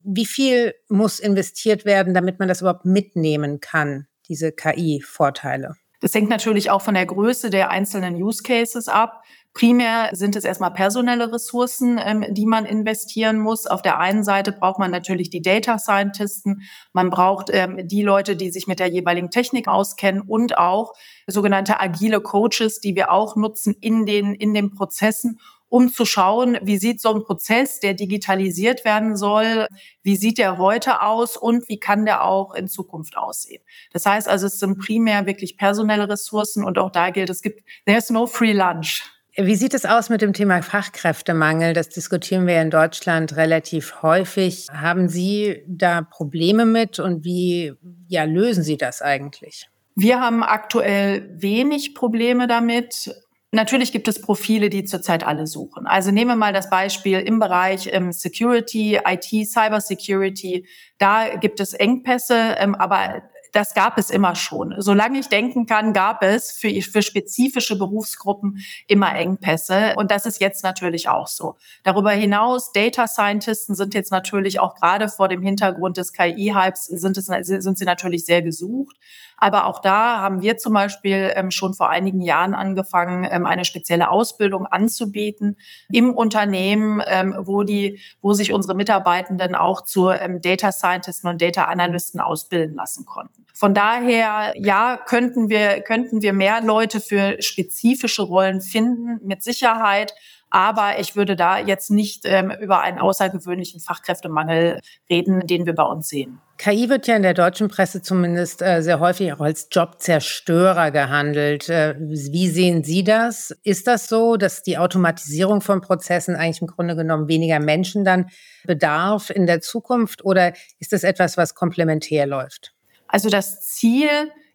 Wie 0.00 0.26
viel 0.26 0.74
muss 0.90 1.18
investiert 1.18 1.86
werden, 1.86 2.12
damit 2.12 2.38
man 2.38 2.48
das 2.48 2.60
überhaupt 2.60 2.84
mitnehmen 2.84 3.60
kann, 3.60 4.08
diese 4.28 4.52
KI-Vorteile? 4.52 5.76
Das 6.00 6.14
hängt 6.14 6.28
natürlich 6.28 6.70
auch 6.70 6.82
von 6.82 6.92
der 6.92 7.06
Größe 7.06 7.48
der 7.48 7.70
einzelnen 7.70 8.16
Use 8.16 8.42
Cases 8.42 8.86
ab. 8.86 9.22
Primär 9.56 10.10
sind 10.12 10.36
es 10.36 10.44
erstmal 10.44 10.74
personelle 10.74 11.32
Ressourcen, 11.32 11.98
ähm, 11.98 12.26
die 12.28 12.44
man 12.44 12.66
investieren 12.66 13.38
muss. 13.38 13.66
Auf 13.66 13.80
der 13.80 13.98
einen 13.98 14.22
Seite 14.22 14.52
braucht 14.52 14.78
man 14.78 14.90
natürlich 14.90 15.30
die 15.30 15.40
Data 15.40 15.78
Scientisten, 15.78 16.60
man 16.92 17.08
braucht 17.08 17.48
ähm, 17.50 17.88
die 17.88 18.02
Leute, 18.02 18.36
die 18.36 18.50
sich 18.50 18.66
mit 18.66 18.80
der 18.80 18.88
jeweiligen 18.88 19.30
Technik 19.30 19.66
auskennen 19.66 20.20
und 20.20 20.58
auch 20.58 20.92
sogenannte 21.26 21.80
agile 21.80 22.20
Coaches, 22.20 22.80
die 22.80 22.94
wir 22.96 23.10
auch 23.10 23.34
nutzen 23.34 23.74
in 23.80 24.04
den, 24.04 24.34
in 24.34 24.52
den 24.52 24.74
Prozessen, 24.74 25.40
um 25.70 25.90
zu 25.90 26.04
schauen, 26.04 26.58
wie 26.60 26.76
sieht 26.76 27.00
so 27.00 27.14
ein 27.14 27.22
Prozess, 27.22 27.80
der 27.80 27.94
digitalisiert 27.94 28.84
werden 28.84 29.16
soll, 29.16 29.68
wie 30.02 30.16
sieht 30.16 30.36
der 30.36 30.58
heute 30.58 31.00
aus 31.00 31.34
und 31.38 31.66
wie 31.70 31.80
kann 31.80 32.04
der 32.04 32.24
auch 32.24 32.52
in 32.52 32.68
Zukunft 32.68 33.16
aussehen. 33.16 33.62
Das 33.90 34.04
heißt 34.04 34.28
also, 34.28 34.48
es 34.48 34.58
sind 34.58 34.76
primär 34.76 35.24
wirklich 35.24 35.56
personelle 35.56 36.10
Ressourcen 36.10 36.62
und 36.62 36.76
auch 36.76 36.90
da 36.90 37.08
gilt, 37.08 37.30
es 37.30 37.40
gibt, 37.40 37.62
there's 37.86 38.10
no 38.10 38.26
free 38.26 38.52
lunch. 38.52 39.15
Wie 39.38 39.54
sieht 39.54 39.74
es 39.74 39.84
aus 39.84 40.08
mit 40.08 40.22
dem 40.22 40.32
Thema 40.32 40.62
Fachkräftemangel? 40.62 41.74
Das 41.74 41.90
diskutieren 41.90 42.46
wir 42.46 42.62
in 42.62 42.70
Deutschland 42.70 43.36
relativ 43.36 44.00
häufig. 44.00 44.66
Haben 44.72 45.10
Sie 45.10 45.62
da 45.66 46.00
Probleme 46.00 46.64
mit 46.64 46.98
und 46.98 47.22
wie 47.22 47.74
ja, 48.08 48.24
lösen 48.24 48.62
Sie 48.62 48.78
das 48.78 49.02
eigentlich? 49.02 49.68
Wir 49.94 50.20
haben 50.20 50.42
aktuell 50.42 51.28
wenig 51.34 51.94
Probleme 51.94 52.46
damit. 52.46 53.14
Natürlich 53.52 53.92
gibt 53.92 54.08
es 54.08 54.22
Profile, 54.22 54.70
die 54.70 54.84
zurzeit 54.84 55.26
alle 55.26 55.46
suchen. 55.46 55.86
Also 55.86 56.12
nehmen 56.12 56.30
wir 56.30 56.36
mal 56.36 56.54
das 56.54 56.70
Beispiel 56.70 57.20
im 57.20 57.38
Bereich 57.38 57.90
ähm, 57.92 58.12
Security, 58.12 58.98
IT, 59.06 59.48
Cyber 59.48 59.82
Security. 59.82 60.66
Da 60.96 61.36
gibt 61.36 61.60
es 61.60 61.74
Engpässe, 61.74 62.56
ähm, 62.58 62.74
aber 62.74 63.22
das 63.52 63.74
gab 63.74 63.98
es 63.98 64.10
immer 64.10 64.34
schon. 64.34 64.74
Solange 64.78 65.18
ich 65.18 65.28
denken 65.28 65.66
kann, 65.66 65.92
gab 65.92 66.22
es 66.22 66.52
für, 66.52 66.70
für 66.82 67.02
spezifische 67.02 67.76
Berufsgruppen 67.76 68.58
immer 68.86 69.14
Engpässe. 69.14 69.94
Und 69.96 70.10
das 70.10 70.26
ist 70.26 70.40
jetzt 70.40 70.64
natürlich 70.64 71.08
auch 71.08 71.26
so. 71.26 71.56
Darüber 71.82 72.10
hinaus, 72.10 72.72
Data 72.72 73.06
Scientisten 73.06 73.74
sind 73.74 73.94
jetzt 73.94 74.10
natürlich 74.12 74.60
auch 74.60 74.74
gerade 74.74 75.08
vor 75.08 75.28
dem 75.28 75.42
Hintergrund 75.42 75.96
des 75.96 76.12
KI-Hypes, 76.12 76.86
sind, 76.86 77.14
sind 77.16 77.78
sie 77.78 77.84
natürlich 77.84 78.24
sehr 78.24 78.42
gesucht. 78.42 78.96
Aber 79.36 79.66
auch 79.66 79.80
da 79.80 80.20
haben 80.20 80.40
wir 80.40 80.56
zum 80.56 80.72
Beispiel 80.72 81.32
ähm, 81.34 81.50
schon 81.50 81.74
vor 81.74 81.90
einigen 81.90 82.20
Jahren 82.20 82.54
angefangen, 82.54 83.26
ähm, 83.30 83.44
eine 83.46 83.64
spezielle 83.64 84.10
Ausbildung 84.10 84.66
anzubieten 84.66 85.56
im 85.90 86.14
Unternehmen, 86.14 87.02
ähm, 87.06 87.34
wo 87.38 87.62
die, 87.62 88.00
wo 88.22 88.32
sich 88.32 88.52
unsere 88.52 88.74
Mitarbeitenden 88.74 89.54
auch 89.54 89.82
zu 89.82 90.10
ähm, 90.10 90.40
Data 90.40 90.72
Scientisten 90.72 91.28
und 91.28 91.42
Data 91.42 91.64
Analysten 91.64 92.20
ausbilden 92.20 92.76
lassen 92.76 93.04
konnten. 93.04 93.46
Von 93.52 93.72
daher, 93.72 94.52
ja, 94.56 94.98
könnten 94.98 95.48
wir, 95.48 95.80
könnten 95.80 96.20
wir 96.20 96.34
mehr 96.34 96.60
Leute 96.60 97.00
für 97.00 97.40
spezifische 97.40 98.22
Rollen 98.22 98.60
finden, 98.60 99.18
mit 99.26 99.42
Sicherheit. 99.42 100.14
Aber 100.50 100.98
ich 101.00 101.16
würde 101.16 101.36
da 101.36 101.58
jetzt 101.58 101.90
nicht 101.90 102.22
ähm, 102.24 102.52
über 102.60 102.80
einen 102.80 102.98
außergewöhnlichen 102.98 103.80
Fachkräftemangel 103.80 104.80
reden, 105.10 105.46
den 105.46 105.66
wir 105.66 105.74
bei 105.74 105.82
uns 105.82 106.08
sehen. 106.08 106.40
KI 106.58 106.88
wird 106.88 107.06
ja 107.06 107.16
in 107.16 107.22
der 107.22 107.34
deutschen 107.34 107.68
Presse 107.68 108.00
zumindest 108.00 108.62
äh, 108.62 108.80
sehr 108.80 108.98
häufig 108.98 109.32
auch 109.32 109.40
als 109.40 109.68
Jobzerstörer 109.70 110.90
gehandelt. 110.90 111.68
Äh, 111.68 111.96
wie 111.98 112.48
sehen 112.48 112.82
Sie 112.82 113.04
das? 113.04 113.50
Ist 113.62 113.86
das 113.86 114.08
so, 114.08 114.36
dass 114.36 114.62
die 114.62 114.78
Automatisierung 114.78 115.60
von 115.60 115.82
Prozessen 115.82 116.34
eigentlich 116.34 116.62
im 116.62 116.68
Grunde 116.68 116.96
genommen 116.96 117.28
weniger 117.28 117.60
Menschen 117.60 118.04
dann 118.04 118.30
bedarf 118.64 119.28
in 119.30 119.46
der 119.46 119.60
Zukunft 119.60 120.24
oder 120.24 120.54
ist 120.78 120.92
das 120.92 121.02
etwas, 121.02 121.36
was 121.36 121.54
komplementär 121.54 122.26
läuft? 122.26 122.72
Also 123.08 123.28
das 123.28 123.60
Ziel 123.66 124.08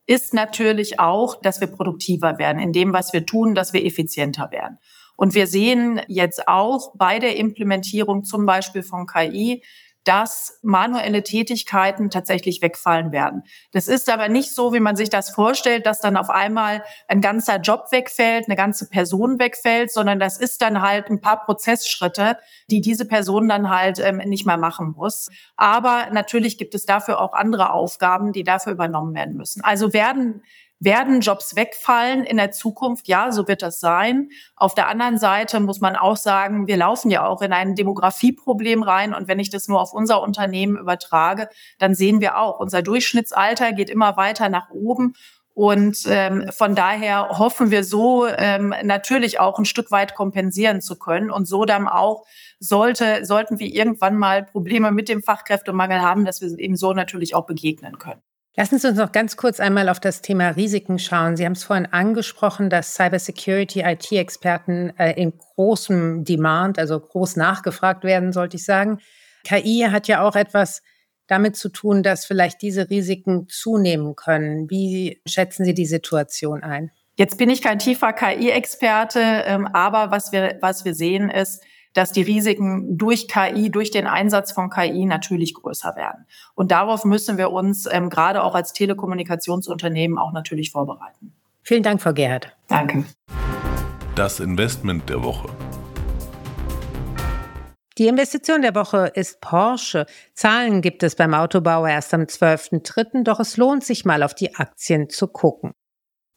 ist 0.08 0.34
natürlich 0.34 0.99
auch, 0.99 1.39
dass 1.41 1.62
wir 1.62 1.67
produktiver 1.67 2.39
werden 2.39 2.60
in 2.60 2.73
dem, 2.73 2.93
was 2.93 3.13
wir 3.13 3.25
tun, 3.25 3.54
dass 3.54 3.73
wir 3.73 3.86
effizienter 3.86 4.51
werden. 4.51 4.77
Und 5.21 5.36
wir 5.36 5.45
sehen 5.45 6.01
jetzt 6.07 6.47
auch 6.47 6.95
bei 6.95 7.19
der 7.19 7.36
Implementierung 7.36 8.23
zum 8.23 8.47
Beispiel 8.47 8.81
von 8.81 9.05
KI, 9.05 9.63
dass 10.03 10.57
manuelle 10.63 11.21
Tätigkeiten 11.21 12.10
tatsächlich 12.10 12.63
wegfallen 12.63 13.12
werden. 13.12 13.43
Das 13.71 13.88
ist 13.88 14.10
aber 14.10 14.29
nicht 14.29 14.55
so, 14.55 14.73
wie 14.73 14.79
man 14.79 14.95
sich 14.95 15.12
das 15.12 15.29
vorstellt, 15.29 15.86
dass 15.86 15.99
dann 15.99 16.17
auf 16.17 16.31
einmal 16.31 16.84
ein 17.07 17.21
ganzer 17.21 17.57
Job 17.57 17.91
wegfällt, 17.91 18.45
eine 18.47 18.55
ganze 18.55 18.89
Person 18.89 19.38
wegfällt, 19.38 19.91
sondern 19.91 20.17
das 20.17 20.39
ist 20.39 20.60
dann 20.63 20.81
halt 20.81 21.12
ein 21.12 21.21
paar 21.21 21.45
Prozessschritte, 21.45 22.39
die 22.71 22.81
diese 22.81 23.05
Person 23.05 23.47
dann 23.47 23.69
halt 23.69 23.99
ähm, 23.99 24.17
nicht 24.25 24.47
mehr 24.47 24.57
machen 24.57 24.95
muss. 24.97 25.29
Aber 25.55 26.07
natürlich 26.12 26.57
gibt 26.57 26.73
es 26.73 26.88
dafür 26.88 27.21
auch 27.21 27.34
andere 27.34 27.73
Aufgaben, 27.73 28.31
die 28.31 28.43
dafür 28.43 28.73
übernommen 28.73 29.13
werden 29.13 29.38
müssen. 29.38 29.63
Also 29.63 29.93
werden 29.93 30.41
werden 30.82 31.22
Jobs 31.22 31.56
wegfallen 31.56 32.24
in 32.24 32.38
der 32.38 32.52
Zukunft? 32.52 33.08
Ja, 33.08 33.32
so 33.32 33.48
wird 33.48 33.62
das 33.62 33.80
sein. 33.80 34.30
Auf 34.56 34.74
der 34.74 34.88
anderen 34.88 35.20
Seite 35.20 35.60
muss 35.60 35.80
man 35.80 35.96
auch 35.96 36.17
sagen, 36.17 36.67
wir 36.67 36.76
laufen 36.76 37.12
ja 37.12 37.26
auch 37.26 37.41
in 37.41 37.54
ein 37.54 37.76
Demografieproblem 37.76 38.82
rein. 38.82 39.13
Und 39.13 39.28
wenn 39.28 39.39
ich 39.39 39.52
das 39.52 39.67
nur 39.67 39.80
auf 39.80 39.94
unser 39.94 40.22
Unternehmen 40.22 40.78
übertrage, 40.78 41.50
dann 41.78 41.94
sehen 41.94 42.20
wir 42.20 42.38
auch, 42.38 42.60
unser 42.60 42.82
Durchschnittsalter 42.82 43.74
geht 43.74 43.91
immer 43.91 44.17
weiter 44.17 44.50
nach 44.50 44.72
oben. 44.72 45.13
Und 45.54 46.06
ähm, 46.08 46.50
von 46.52 46.74
daher 46.74 47.30
hoffen 47.38 47.70
wir 47.70 47.84
so 47.84 48.26
ähm, 48.26 48.74
natürlich 48.84 49.39
auch 49.39 49.60
ein 49.60 49.65
Stück 49.65 49.91
weit 49.91 50.15
kompensieren 50.15 50.82
zu 50.82 50.98
können 50.98 51.30
und 51.30 51.46
so 51.46 51.65
dann 51.65 51.88
auch 51.88 52.26
sollte, 52.60 53.26
sollten 53.26 53.60
wir 53.60 53.67
irgendwann 53.67 54.17
mal 54.17 54.44
Probleme 54.44 54.91
mit 54.91 55.10
dem 55.10 55.22
Fachkräftemangel 55.22 56.02
haben, 56.02 56.26
dass 56.26 56.41
wir 56.41 56.58
eben 56.58 56.76
so 56.76 56.94
natürlich 56.94 57.36
auch 57.36 57.46
begegnen 57.46 58.00
können. 58.00 58.22
Lassen 58.57 58.79
Sie 58.79 58.87
uns 58.87 58.97
noch 58.97 59.13
ganz 59.13 59.37
kurz 59.37 59.61
einmal 59.61 59.87
auf 59.87 60.01
das 60.01 60.21
Thema 60.21 60.49
Risiken 60.49 60.99
schauen. 60.99 61.37
Sie 61.37 61.45
haben 61.45 61.53
es 61.53 61.63
vorhin 61.63 61.85
angesprochen, 61.85 62.69
dass 62.69 62.95
Cybersecurity 62.95 63.81
IT-Experten 63.81 64.91
äh, 64.97 65.13
in 65.13 65.37
großem 65.37 66.25
Demand, 66.25 66.77
also 66.77 66.99
groß 66.99 67.37
nachgefragt 67.37 68.03
werden, 68.03 68.33
sollte 68.33 68.57
ich 68.57 68.65
sagen. 68.65 68.99
KI 69.45 69.87
hat 69.89 70.09
ja 70.09 70.21
auch 70.21 70.35
etwas 70.35 70.81
damit 71.27 71.55
zu 71.55 71.69
tun, 71.69 72.03
dass 72.03 72.25
vielleicht 72.25 72.61
diese 72.61 72.89
Risiken 72.89 73.47
zunehmen 73.47 74.17
können. 74.17 74.69
Wie 74.69 75.21
schätzen 75.25 75.63
Sie 75.63 75.73
die 75.73 75.85
Situation 75.85 76.61
ein? 76.61 76.91
Jetzt 77.15 77.37
bin 77.37 77.49
ich 77.49 77.61
kein 77.61 77.79
tiefer 77.79 78.11
KI-Experte, 78.11 79.19
ähm, 79.45 79.65
aber 79.67 80.11
was 80.11 80.33
wir, 80.33 80.57
was 80.59 80.83
wir 80.83 80.93
sehen 80.93 81.29
ist, 81.29 81.63
dass 81.93 82.12
die 82.12 82.21
Risiken 82.21 82.97
durch 82.97 83.27
KI, 83.27 83.69
durch 83.69 83.91
den 83.91 84.08
Einsatz 84.08 84.51
von 84.51 84.69
KI 84.69 85.06
natürlich 85.06 85.54
größer 85.54 85.95
werden. 85.95 86.25
Und 86.56 86.71
darauf 86.71 87.06
müssen 87.06 87.38
wir 87.38 87.51
uns 87.51 87.88
ähm, 87.91 88.10
gerade 88.10 88.43
auch 88.43 88.56
als 88.56 88.73
Telekommunikationsunternehmen 88.73 90.17
auch 90.17 90.32
natürlich 90.32 90.71
vorbereiten. 90.71 91.34
Vielen 91.63 91.84
Dank, 91.84 92.01
Frau 92.01 92.13
Gerhard. 92.13 92.56
Danke. 92.67 93.06
Das 94.15 94.39
Investment 94.39 95.10
der 95.10 95.23
Woche. 95.23 95.49
Die 97.97 98.08
Investition 98.08 98.62
der 98.62 98.73
Woche 98.73 99.12
ist 99.13 99.41
Porsche. 99.41 100.06
Zahlen 100.34 100.82
gibt 100.82 101.04
es 101.04 101.15
beim 101.15 101.34
Autobauer 101.34 101.89
erst 101.89 102.13
am 102.13 102.21
12.03., 102.21 103.23
doch 103.23 103.39
es 103.39 103.58
lohnt 103.58 103.84
sich 103.84 104.06
mal 104.06 104.23
auf 104.23 104.34
die 104.34 104.56
Aktien 104.56 105.10
zu 105.10 105.27
gucken. 105.27 105.73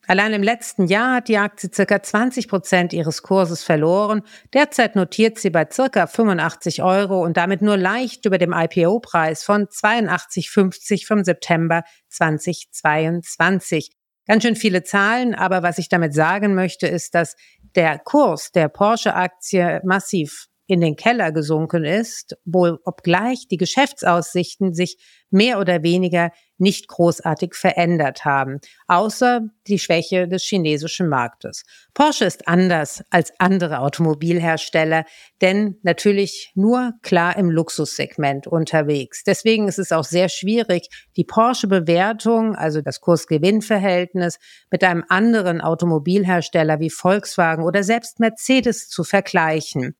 Allein 0.06 0.34
im 0.34 0.42
letzten 0.42 0.86
Jahr 0.86 1.16
hat 1.16 1.28
die 1.28 1.38
Aktie 1.38 1.70
circa 1.72 2.02
20 2.02 2.48
Prozent 2.48 2.92
ihres 2.92 3.22
Kurses 3.22 3.62
verloren. 3.62 4.22
Derzeit 4.52 4.96
notiert 4.96 5.38
sie 5.38 5.50
bei 5.50 5.66
circa 5.70 6.06
85 6.06 6.82
Euro 6.82 7.22
und 7.22 7.36
damit 7.36 7.62
nur 7.62 7.76
leicht 7.76 8.26
über 8.26 8.38
dem 8.38 8.52
IPO-Preis 8.52 9.42
von 9.42 9.66
82,50 9.66 11.06
vom 11.06 11.24
September 11.24 11.84
2022. 12.10 13.90
Ganz 14.26 14.42
schön 14.42 14.56
viele 14.56 14.82
Zahlen, 14.82 15.34
aber 15.34 15.62
was 15.62 15.78
ich 15.78 15.88
damit 15.88 16.14
sagen 16.14 16.54
möchte, 16.54 16.86
ist, 16.86 17.14
dass 17.14 17.36
der 17.74 17.98
Kurs 17.98 18.52
der 18.52 18.68
Porsche-Aktie 18.68 19.80
massiv 19.84 20.48
in 20.66 20.80
den 20.80 20.96
Keller 20.96 21.32
gesunken 21.32 21.84
ist, 21.84 22.36
wohl 22.44 22.78
obgleich 22.84 23.46
die 23.48 23.56
Geschäftsaussichten 23.56 24.72
sich 24.72 24.96
mehr 25.30 25.58
oder 25.58 25.82
weniger 25.82 26.30
nicht 26.58 26.86
großartig 26.86 27.54
verändert 27.54 28.24
haben, 28.24 28.60
außer 28.86 29.40
die 29.66 29.80
Schwäche 29.80 30.28
des 30.28 30.44
chinesischen 30.44 31.08
Marktes. 31.08 31.64
Porsche 31.92 32.24
ist 32.24 32.46
anders 32.46 33.02
als 33.10 33.32
andere 33.38 33.80
Automobilhersteller, 33.80 35.04
denn 35.42 35.78
natürlich 35.82 36.52
nur 36.54 36.92
klar 37.02 37.36
im 37.36 37.50
Luxussegment 37.50 38.46
unterwegs. 38.46 39.24
Deswegen 39.24 39.66
ist 39.66 39.80
es 39.80 39.90
auch 39.90 40.04
sehr 40.04 40.28
schwierig, 40.28 40.88
die 41.16 41.24
Porsche-Bewertung, 41.24 42.54
also 42.54 42.80
das 42.80 43.00
Kurs-Gewinn-Verhältnis, 43.00 44.38
mit 44.70 44.84
einem 44.84 45.04
anderen 45.08 45.60
Automobilhersteller 45.60 46.78
wie 46.78 46.90
Volkswagen 46.90 47.64
oder 47.64 47.82
selbst 47.82 48.20
Mercedes 48.20 48.88
zu 48.88 49.02
vergleichen. 49.02 49.96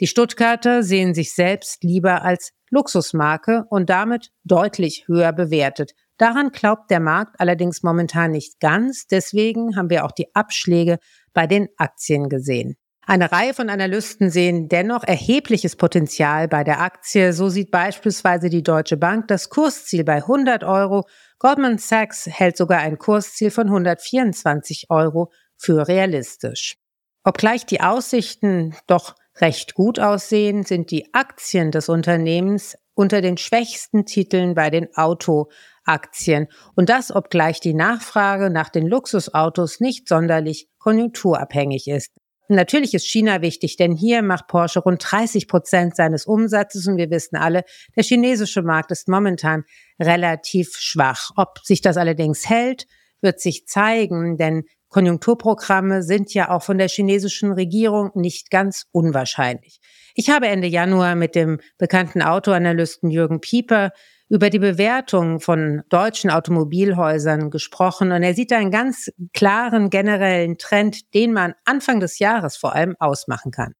Die 0.00 0.06
Stuttgarter 0.06 0.82
sehen 0.82 1.14
sich 1.14 1.34
selbst 1.34 1.82
lieber 1.82 2.22
als 2.22 2.52
Luxusmarke 2.70 3.64
und 3.70 3.88
damit 3.88 4.30
deutlich 4.44 5.04
höher 5.06 5.32
bewertet. 5.32 5.92
Daran 6.18 6.50
glaubt 6.50 6.90
der 6.90 7.00
Markt 7.00 7.40
allerdings 7.40 7.82
momentan 7.82 8.30
nicht 8.30 8.60
ganz. 8.60 9.06
Deswegen 9.06 9.76
haben 9.76 9.90
wir 9.90 10.04
auch 10.04 10.12
die 10.12 10.34
Abschläge 10.34 10.98
bei 11.32 11.46
den 11.46 11.68
Aktien 11.76 12.28
gesehen. 12.28 12.76
Eine 13.08 13.30
Reihe 13.30 13.54
von 13.54 13.70
Analysten 13.70 14.30
sehen 14.30 14.68
dennoch 14.68 15.04
erhebliches 15.04 15.76
Potenzial 15.76 16.48
bei 16.48 16.64
der 16.64 16.80
Aktie. 16.80 17.32
So 17.32 17.48
sieht 17.48 17.70
beispielsweise 17.70 18.50
die 18.50 18.64
Deutsche 18.64 18.96
Bank 18.96 19.28
das 19.28 19.48
Kursziel 19.48 20.02
bei 20.02 20.16
100 20.16 20.64
Euro. 20.64 21.04
Goldman 21.38 21.78
Sachs 21.78 22.26
hält 22.26 22.56
sogar 22.56 22.80
ein 22.80 22.98
Kursziel 22.98 23.52
von 23.52 23.68
124 23.68 24.86
Euro 24.90 25.30
für 25.56 25.86
realistisch. 25.86 26.78
Obgleich 27.22 27.64
die 27.64 27.80
Aussichten 27.80 28.74
doch 28.88 29.14
recht 29.40 29.74
gut 29.74 30.00
aussehen, 30.00 30.64
sind 30.64 30.90
die 30.90 31.12
Aktien 31.12 31.70
des 31.70 31.88
Unternehmens 31.88 32.76
unter 32.94 33.20
den 33.20 33.36
schwächsten 33.36 34.06
Titeln 34.06 34.54
bei 34.54 34.70
den 34.70 34.88
Autoaktien. 34.94 36.48
Und 36.74 36.88
das, 36.88 37.14
obgleich 37.14 37.60
die 37.60 37.74
Nachfrage 37.74 38.50
nach 38.50 38.70
den 38.70 38.86
Luxusautos 38.86 39.80
nicht 39.80 40.08
sonderlich 40.08 40.68
konjunkturabhängig 40.78 41.88
ist. 41.88 42.12
Natürlich 42.48 42.94
ist 42.94 43.06
China 43.06 43.42
wichtig, 43.42 43.76
denn 43.76 43.96
hier 43.96 44.22
macht 44.22 44.46
Porsche 44.46 44.78
rund 44.80 45.04
30 45.04 45.48
Prozent 45.48 45.96
seines 45.96 46.26
Umsatzes 46.26 46.86
und 46.86 46.96
wir 46.96 47.10
wissen 47.10 47.36
alle, 47.36 47.64
der 47.96 48.04
chinesische 48.04 48.62
Markt 48.62 48.92
ist 48.92 49.08
momentan 49.08 49.64
relativ 50.00 50.76
schwach. 50.76 51.30
Ob 51.36 51.58
sich 51.64 51.80
das 51.80 51.96
allerdings 51.96 52.48
hält, 52.48 52.86
wird 53.20 53.40
sich 53.40 53.66
zeigen, 53.66 54.36
denn 54.36 54.62
Konjunkturprogramme 54.88 56.02
sind 56.02 56.32
ja 56.32 56.50
auch 56.50 56.62
von 56.62 56.78
der 56.78 56.88
chinesischen 56.88 57.52
Regierung 57.52 58.10
nicht 58.14 58.50
ganz 58.50 58.84
unwahrscheinlich. 58.92 59.80
Ich 60.14 60.30
habe 60.30 60.46
Ende 60.46 60.68
Januar 60.68 61.14
mit 61.14 61.34
dem 61.34 61.60
bekannten 61.78 62.22
Autoanalysten 62.22 63.10
Jürgen 63.10 63.40
Pieper 63.40 63.90
über 64.28 64.50
die 64.50 64.58
Bewertung 64.58 65.40
von 65.40 65.82
deutschen 65.88 66.30
Automobilhäusern 66.30 67.50
gesprochen 67.50 68.10
und 68.12 68.22
er 68.22 68.34
sieht 68.34 68.52
einen 68.52 68.70
ganz 68.70 69.08
klaren 69.32 69.90
generellen 69.90 70.58
Trend, 70.58 71.14
den 71.14 71.32
man 71.32 71.54
Anfang 71.64 72.00
des 72.00 72.18
Jahres 72.18 72.56
vor 72.56 72.74
allem 72.74 72.96
ausmachen 72.98 73.52
kann. 73.52 73.74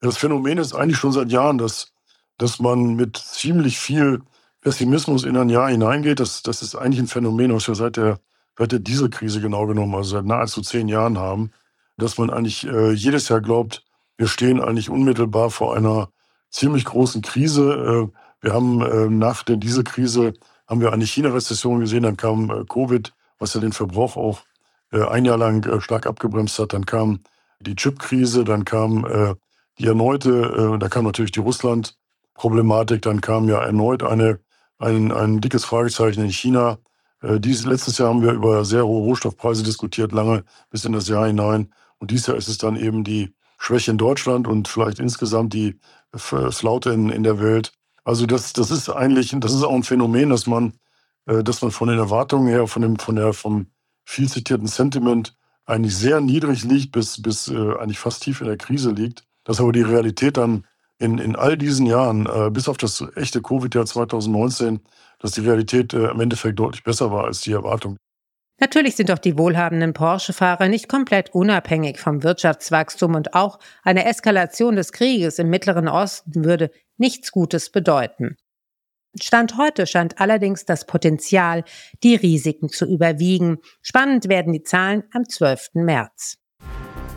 Das 0.00 0.16
Phänomen 0.16 0.58
ist 0.58 0.74
eigentlich 0.74 0.98
schon 0.98 1.12
seit 1.12 1.30
Jahren, 1.30 1.58
dass, 1.58 1.92
dass 2.38 2.60
man 2.60 2.94
mit 2.94 3.16
ziemlich 3.16 3.78
viel 3.78 4.20
Pessimismus 4.60 5.24
in 5.24 5.36
ein 5.36 5.50
Jahr 5.50 5.68
hineingeht. 5.68 6.20
Das, 6.20 6.42
das 6.42 6.62
ist 6.62 6.74
eigentlich 6.74 7.00
ein 7.00 7.06
Phänomen, 7.06 7.52
was 7.54 7.68
wir 7.68 7.74
seit 7.74 7.96
der 7.96 8.20
seit 8.58 8.72
der 8.72 8.78
Dieselkrise 8.78 9.40
genau 9.40 9.66
genommen, 9.66 9.94
also 9.94 10.16
seit 10.16 10.24
nahezu 10.24 10.62
zehn 10.62 10.88
Jahren 10.88 11.18
haben, 11.18 11.50
dass 11.96 12.18
man 12.18 12.30
eigentlich 12.30 12.66
äh, 12.66 12.92
jedes 12.92 13.28
Jahr 13.28 13.40
glaubt, 13.40 13.84
wir 14.16 14.28
stehen 14.28 14.60
eigentlich 14.60 14.90
unmittelbar 14.90 15.50
vor 15.50 15.76
einer 15.76 16.08
ziemlich 16.50 16.84
großen 16.84 17.22
Krise. 17.22 18.10
Äh, 18.12 18.18
wir 18.40 18.52
haben 18.52 18.80
äh, 18.82 19.08
nach 19.08 19.42
der 19.42 19.56
Dieselkrise 19.56 20.34
haben 20.66 20.80
wir 20.80 20.92
eine 20.92 21.04
China-Rezession 21.04 21.80
gesehen, 21.80 22.04
dann 22.04 22.16
kam 22.16 22.50
äh, 22.50 22.64
Covid, 22.64 23.12
was 23.38 23.54
ja 23.54 23.60
den 23.60 23.72
Verbrauch 23.72 24.16
auch 24.16 24.42
äh, 24.92 25.02
ein 25.02 25.24
Jahr 25.24 25.36
lang 25.36 25.64
äh, 25.66 25.80
stark 25.80 26.06
abgebremst 26.06 26.58
hat. 26.58 26.72
Dann 26.72 26.86
kam 26.86 27.20
die 27.60 27.76
Chip-Krise, 27.76 28.44
dann 28.44 28.64
kam 28.66 29.36
die 29.78 29.86
erneute, 29.86 30.76
da 30.78 30.88
kam 30.90 31.04
natürlich 31.06 31.32
die 31.32 31.40
Russland-Problematik, 31.40 33.00
dann 33.00 33.22
kam 33.22 33.48
ja 33.48 33.62
erneut 33.62 34.02
eine, 34.02 34.40
ein, 34.78 35.10
ein 35.12 35.40
dickes 35.40 35.64
Fragezeichen 35.64 36.22
in 36.24 36.30
China. 36.30 36.78
Äh, 37.24 37.40
dies, 37.40 37.64
letztes 37.64 37.98
Jahr 37.98 38.10
haben 38.10 38.22
wir 38.22 38.32
über 38.32 38.64
sehr 38.64 38.86
hohe 38.86 39.02
Rohstoffpreise 39.02 39.62
diskutiert, 39.62 40.12
lange 40.12 40.44
bis 40.70 40.84
in 40.84 40.92
das 40.92 41.08
Jahr 41.08 41.26
hinein. 41.26 41.72
Und 41.98 42.10
dieses 42.10 42.26
Jahr 42.26 42.36
ist 42.36 42.48
es 42.48 42.58
dann 42.58 42.76
eben 42.76 43.02
die 43.02 43.34
Schwäche 43.58 43.90
in 43.90 43.98
Deutschland 43.98 44.46
und 44.46 44.68
vielleicht 44.68 44.98
insgesamt 44.98 45.54
die 45.54 45.78
Flaute 46.14 46.90
in, 46.90 47.08
in 47.08 47.22
der 47.22 47.40
Welt. 47.40 47.72
Also 48.04 48.26
das, 48.26 48.52
das 48.52 48.70
ist 48.70 48.90
eigentlich, 48.90 49.34
das 49.38 49.54
ist 49.54 49.62
auch 49.62 49.74
ein 49.74 49.82
Phänomen, 49.82 50.28
dass 50.28 50.46
man, 50.46 50.74
äh, 51.26 51.42
dass 51.42 51.62
man 51.62 51.70
von 51.70 51.88
den 51.88 51.98
Erwartungen 51.98 52.48
her, 52.48 52.66
von 52.66 52.82
dem, 52.82 52.98
von 52.98 53.16
der, 53.16 53.32
vom 53.32 53.68
viel 54.04 54.28
zitierten 54.28 54.66
Sentiment 54.66 55.34
eigentlich 55.64 55.96
sehr 55.96 56.20
niedrig 56.20 56.64
liegt, 56.64 56.92
bis, 56.92 57.22
bis 57.22 57.48
äh, 57.48 57.74
eigentlich 57.78 57.98
fast 57.98 58.22
tief 58.22 58.42
in 58.42 58.48
der 58.48 58.58
Krise 58.58 58.90
liegt. 58.90 59.24
Dass 59.44 59.60
aber 59.60 59.72
die 59.72 59.82
Realität 59.82 60.36
dann 60.36 60.66
in, 60.98 61.18
in 61.18 61.36
all 61.36 61.56
diesen 61.58 61.86
Jahren, 61.86 62.26
bis 62.52 62.66
auf 62.66 62.78
das 62.78 63.04
echte 63.16 63.42
Covid-Jahr 63.42 63.84
2019, 63.84 64.80
dass 65.24 65.30
die 65.32 65.40
Realität 65.40 65.94
äh, 65.94 66.10
im 66.10 66.20
Endeffekt 66.20 66.58
deutlich 66.58 66.84
besser 66.84 67.10
war 67.10 67.24
als 67.24 67.40
die 67.40 67.52
Erwartung. 67.52 67.96
Natürlich 68.60 68.94
sind 68.94 69.08
doch 69.08 69.18
die 69.18 69.38
wohlhabenden 69.38 69.94
Porsche-Fahrer 69.94 70.68
nicht 70.68 70.86
komplett 70.86 71.34
unabhängig 71.34 71.98
vom 71.98 72.22
Wirtschaftswachstum 72.22 73.14
und 73.14 73.32
auch 73.32 73.58
eine 73.82 74.04
Eskalation 74.04 74.76
des 74.76 74.92
Krieges 74.92 75.38
im 75.38 75.48
Mittleren 75.48 75.88
Osten 75.88 76.44
würde 76.44 76.70
nichts 76.98 77.32
Gutes 77.32 77.70
bedeuten. 77.70 78.36
Stand 79.18 79.56
heute 79.56 79.86
scheint 79.86 80.20
allerdings 80.20 80.66
das 80.66 80.86
Potenzial, 80.86 81.64
die 82.02 82.16
Risiken 82.16 82.68
zu 82.68 82.84
überwiegen. 82.84 83.58
Spannend 83.80 84.28
werden 84.28 84.52
die 84.52 84.62
Zahlen 84.62 85.04
am 85.14 85.26
12. 85.26 85.70
März. 85.74 86.36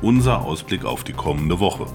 Unser 0.01 0.45
Ausblick 0.45 0.85
auf 0.85 1.03
die 1.03 1.13
kommende 1.13 1.59
Woche. 1.59 1.87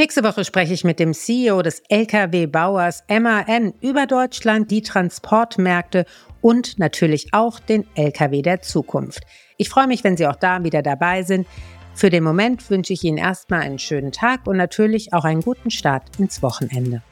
Nächste 0.00 0.24
Woche 0.24 0.46
spreche 0.46 0.72
ich 0.72 0.82
mit 0.82 0.98
dem 0.98 1.12
CEO 1.12 1.60
des 1.60 1.82
Lkw-Bauers 1.90 3.04
MAN 3.10 3.74
über 3.82 4.06
Deutschland, 4.06 4.70
die 4.70 4.80
Transportmärkte 4.80 6.06
und 6.40 6.78
natürlich 6.78 7.34
auch 7.34 7.60
den 7.60 7.86
Lkw 7.96 8.40
der 8.40 8.62
Zukunft. 8.62 9.24
Ich 9.58 9.68
freue 9.68 9.86
mich, 9.86 10.02
wenn 10.02 10.16
Sie 10.16 10.26
auch 10.26 10.36
da 10.36 10.64
wieder 10.64 10.80
dabei 10.80 11.22
sind. 11.22 11.46
Für 11.94 12.08
den 12.08 12.24
Moment 12.24 12.70
wünsche 12.70 12.94
ich 12.94 13.04
Ihnen 13.04 13.18
erstmal 13.18 13.60
einen 13.60 13.78
schönen 13.78 14.10
Tag 14.10 14.46
und 14.46 14.56
natürlich 14.56 15.12
auch 15.12 15.24
einen 15.24 15.42
guten 15.42 15.70
Start 15.70 16.04
ins 16.18 16.42
Wochenende. 16.42 17.02